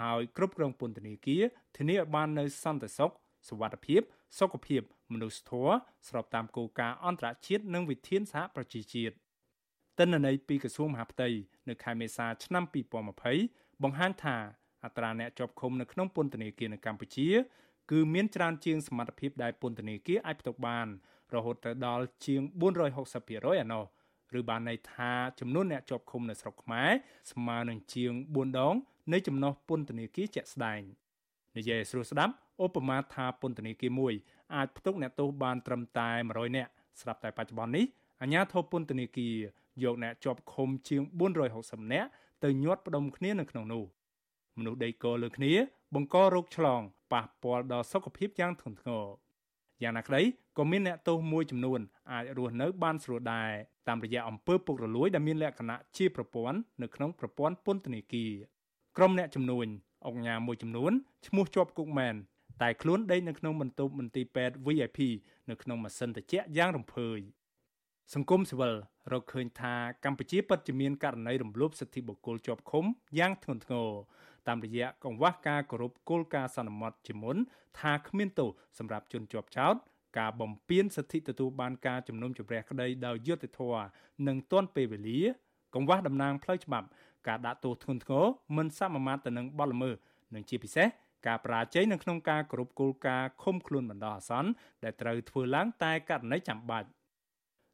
[0.01, 1.43] ហើយគ្រប់គ្រងពន្ធនាគារ
[1.77, 3.13] ធានាឲ្យបាននូវសន្តិសុខ
[3.49, 4.01] សុវត្ថិភាព
[4.39, 4.83] សុខភាព
[5.13, 5.75] មនុស្សធម៌
[6.09, 9.15] ស្របតាមគោលការណ៍អន្តរជាតិនិងវិធានសហប្រជាជាតិ
[9.99, 11.29] ទិន្នន័យពីក្រសួងមហាផ្ទៃ
[11.69, 12.65] នៅខែមេសាឆ្នាំ
[13.23, 14.37] 2020បង្ហាញថា
[14.85, 17.29] អត្រាអ្នកជាប់ឃុំនៅក្នុងពន្ធនាគារនៅកម្ពុជា
[17.91, 20.87] គឺមានច្រើនជាងសមត្ថភាពដែលពន្ធនាគារអាចផ្ទុកបាន
[21.35, 22.41] រហូតទៅដល់ជាង
[23.01, 23.85] 460%ឯណោះ
[24.39, 26.91] ឬបានន័យថាចំនួនអ្នកជាប់ឃុំនៅស្រុកខ្មែរ
[27.33, 28.75] ស្មើនឹងជាង4ដង
[29.13, 30.81] នៃចំណុះពន្ធនាគារជាក់ស្ដែង
[31.57, 32.33] និយាយស្រួលស្ដាប់
[32.65, 34.15] ឧបមាថាពន្ធនាគារមួយ
[34.55, 36.71] អាចផ្ទុកអ្នកទោសបានត្រឹមតែ100នាក់
[37.01, 37.87] ស្រាប់តែបច្ចុប្បន្ននេះ
[38.23, 39.37] អាជ្ញាធរពន្ធនាគារ
[39.85, 41.03] យកអ្នកជាប់ឃុំជាង
[41.47, 42.09] 460នាក់
[42.45, 43.85] ទៅញាត់ផ្ដុំគ្នានៅក្នុងនោះ
[44.59, 45.53] មនុស្សដេកកលើគ្នា
[45.95, 46.81] បង្ករោគឆ្លង
[47.13, 49.07] ប៉ះពាល់ដល់សុខភាពយ៉ាងធ្ងន់ធ្ងរ
[49.83, 50.23] យ៉ាងណាក្តី
[50.59, 51.81] ក៏មានអ្នកទោសមួយចំនួន
[52.13, 53.51] អាចរស់នៅបានស្រួលដែរ
[53.89, 58.33] តាមរយៈអំពើពុករលួយដែលមានលក្ខណៈជាប្រព័ន្ធនៅក្នុងប្រព័ន្ធពន្ធនាគារ
[58.97, 59.67] ក្រុមអ្នកជំនួញ
[60.07, 60.93] អង្គញាមួយចំនួន
[61.27, 62.15] ឈ្មោះជាប់គុកមែន
[62.63, 64.99] តែខ្លួនដេកនៅក្នុងបន្ទប់មន្ទីរពេទ្យ VIP
[65.51, 67.19] នៅក្នុងម៉ាស៊ីនត្រជាក់យ៉ាងរំភើយ
[68.15, 68.75] សង្គមស៊ីវិល
[69.13, 72.85] រកឃើញថាកម្ពុជាពិតជាមានករណីរំលោភសិទ្ធិបុគ្គលជាប់ឃុំ
[73.19, 73.89] យ៉ាងធ្ងន់ធ្ងរ
[74.49, 77.37] តាមរយៈកង្វះការគោរពគោលការណ៍សន្មត់ជាមុន
[77.81, 78.49] ថាគ្មានទោស
[78.79, 79.75] សម្រាប់ជនជាប់ចោត
[80.19, 83.85] ការបំពានសិទ្ធិទទួលបានការជំនុំជម្រះក្តីដោយយុត្តិធម៌
[84.27, 85.21] និងទាន់ពេលវេលា
[85.75, 86.87] កង្វះតំណាងផ្លូវច្បាប់
[87.29, 88.25] ការដាក់ទោសធ្ងន់ធ្ងរ
[88.57, 89.97] មិនសមមាត្រទៅនឹងបទល្មើស
[90.35, 90.89] និងជាពិសេស
[91.27, 94.51] ការបរាជ័យនៅក្នុងការគ្រប់គោលការណ៍ឃុំខ្លួនបណ្ដោះអាសន្ន
[94.85, 96.89] ដែលត្រូវធ្វើឡើងតែករណីចាំបាច់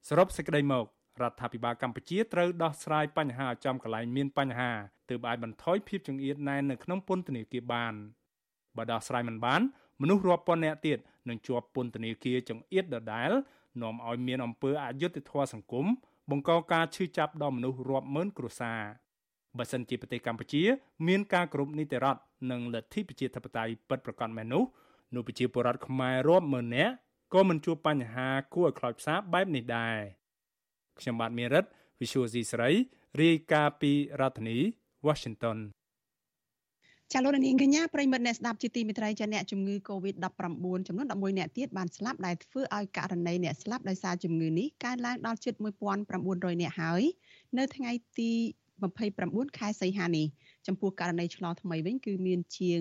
[0.09, 0.85] សរុបសេចក្តីមក
[1.23, 4.71] រដ្ឋាភិបាលកម្ពុជាត្រូវដោះស្រាយបញ្ហាចំកន្លែងមានបញ្ហា
[5.11, 7.95] ទើបអាចបន្ថយភាពចង្អៀតណែននៅក្នុងពន្ធនាគារបាន
[8.77, 9.61] បើដោះស្រាយមិនបាន
[10.01, 10.99] មនុស្សរាប់ពាន់នាក់ទៀត
[11.29, 13.31] នឹងជាប់ពន្ធនាគារចង្អៀតដដែល
[13.83, 15.87] នាំឲ្យមានអំពើអយុត្តិធម៌សង្គម
[16.31, 18.81] បង្កការឈឺចាប់ដល់មនុស្សរាប់ម៉ឺនគ្រួសារ
[19.59, 20.63] បើសិនជាប្រទេសកម្ពុជា
[21.09, 24.63] មានការគ្រប់នីតិរដ្ឋនិងលទ្ធិប្រជាធិបតេយ្យពិតប្រាកដមែននោះ
[25.15, 26.95] នោះប្រជាពលរដ្ឋខ្មែររាប់ម៉ឺននាក់
[27.35, 29.97] ក៏មិនជួបបញ្ហាគួរឲ្យខ្លោចផ្សាបែបនេះដែរ
[30.99, 31.65] ខ្ញុំបាទមេរិត
[32.01, 32.71] Visual C ស្រី
[33.23, 34.59] រាយការណ៍ពីរដ្ឋធានី
[35.07, 35.59] Washington
[37.13, 45.55] ចាលោកនាងកញ្ញាប្រិមិត្តអ្នកស្ដាប់ជាទីមេត្រីចាអ្នកជំងឺ Covid-19 ចំនួន11អ្នកទៀតបានស្លាប់ដែលធ្វើឲ្យករណីអ្នកស្លាប់ដោយសារជំងឺនេះកើនឡើងដល់ជិត
[46.03, 47.03] 1900អ្នកហើយ
[47.59, 48.31] នៅថ្ងៃទី
[48.97, 50.27] 29ខែសីហានេះ
[50.67, 52.81] ចំពោះករណីឆ្លងថ្មីវិញគឺមានជាង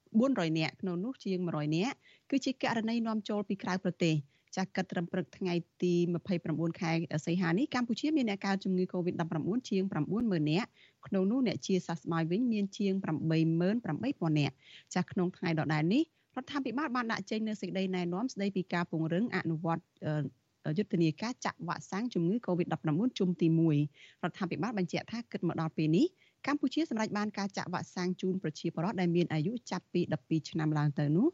[0.00, 1.96] 400នាក់ក្នុងនោះជាង100នាក់
[2.32, 4.14] គឺជាករណីនាំចូលពីក្រៅប្រទេស
[4.56, 5.94] ចាក់កិតត្រឹមព្រឹកថ្ងៃទី
[6.32, 6.90] 29ខែ
[7.26, 9.82] សីហានេះកម្ពុជាមានអ្នកកើតជំងឺ Covid-19 ជាង
[10.16, 10.68] 90000នាក់
[11.06, 14.54] ក្នុងនោះអ្នកជាសះស្បើយវិញមានជាង88000នាក់
[14.94, 16.02] ចាស់ក្នុងថ្ងៃដដែលនេះ
[16.36, 19.82] រដ្ឋាភិបាលបានដាក់ចេញនូវសេចក្តីណែនាំស្តីពីការពង្រឹងអនុវត្ត
[20.78, 23.48] យុទ្ធនាការចាក់វ៉ាក់សាំងជំងឺ Covid-19 ជុំទី
[23.84, 26.06] 1រដ្ឋាភិបាលបញ្ជាក់ថាគិតមកដល់ពេលនេះ
[26.46, 31.26] កម្ពុជាសម្រេចបានការចាក់វ៉ាក់សាំងជូនប្រជាពលរដ្ឋដែលមានអាយុចាប់ពី12ឆ្នាំឡើងទៅនោះ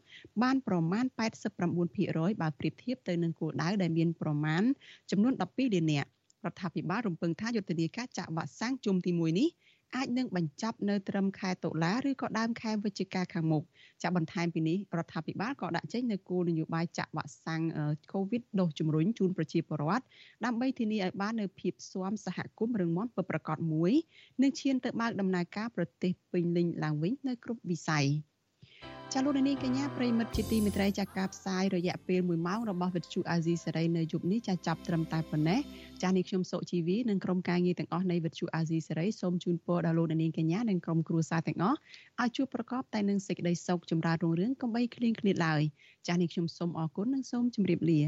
[0.43, 1.05] បានប្រមាណ
[1.71, 4.63] 89%បើប្រៀបធៀបទៅនឹងគោលដៅដែលមានប្រមាណ
[5.11, 6.09] ចំនួន12លាននាក់
[6.45, 9.49] រដ្ឋាភិបាលរំពឹងថាយុទ្ធនាការចាក់វ៉ាក់សាំងជុំទី1នេះ
[9.95, 13.63] អាចនឹងបញ្ចប់នៅត្រឹមខែតុលាឬក៏ដើមខែវិច្ឆិកាខាងមុខ
[14.01, 17.63] ចាក់បន្ថែមពីនេះរដ្ឋាភិបាលក៏ដាក់ចេញនូវគោលនយោបាយចាក់វ៉ាក់សាំង
[18.11, 20.05] COVID ដូសជំរុញជូនប្រជាពលរដ្ឋ
[20.45, 23.91] ដើម្បីធានាឲ្យបាននូវភាពស៊ាំសហគមន៍រឹងមាំពិតប្រាកដមួយ
[24.41, 28.07] និងឈានទៅបើកដំណើរការប្រទេសពេញលេញឡើងវិញនៅគ្រប់វិស័យ
[29.13, 35.59] ចាលោកនាងកញ្ញាប្រិមិត្តជាទីមេត្រីចាការផ្សាយរយៈពេល1ម៉ោងរបស់វិទ្យុអាស៊ីសេរីនៅយប់នេះចាចាប់ត្រឹមតែប៉ុណ្ណេះ
[36.03, 41.77] ចានេះខ្ញុំសុជីវីនិងក្រុមការងារទាំងអស់នៃវិទ្យុអាស៊ីសេរីសូមជូនពរដល់លោកនាងកញ្ញានិងក្រុមគ្រួសារទាំងអស់
[42.21, 45.61] ឲ្យជួបប្រកបតែនឹងសេចក្តីសុខចម្រើនរុងរឿងកុំបីឃ្លៀងឃ្លាតឡើយ
[46.07, 48.01] ចានេះខ្ញុំសូមអរគុណនិងសូមជម្រាបលា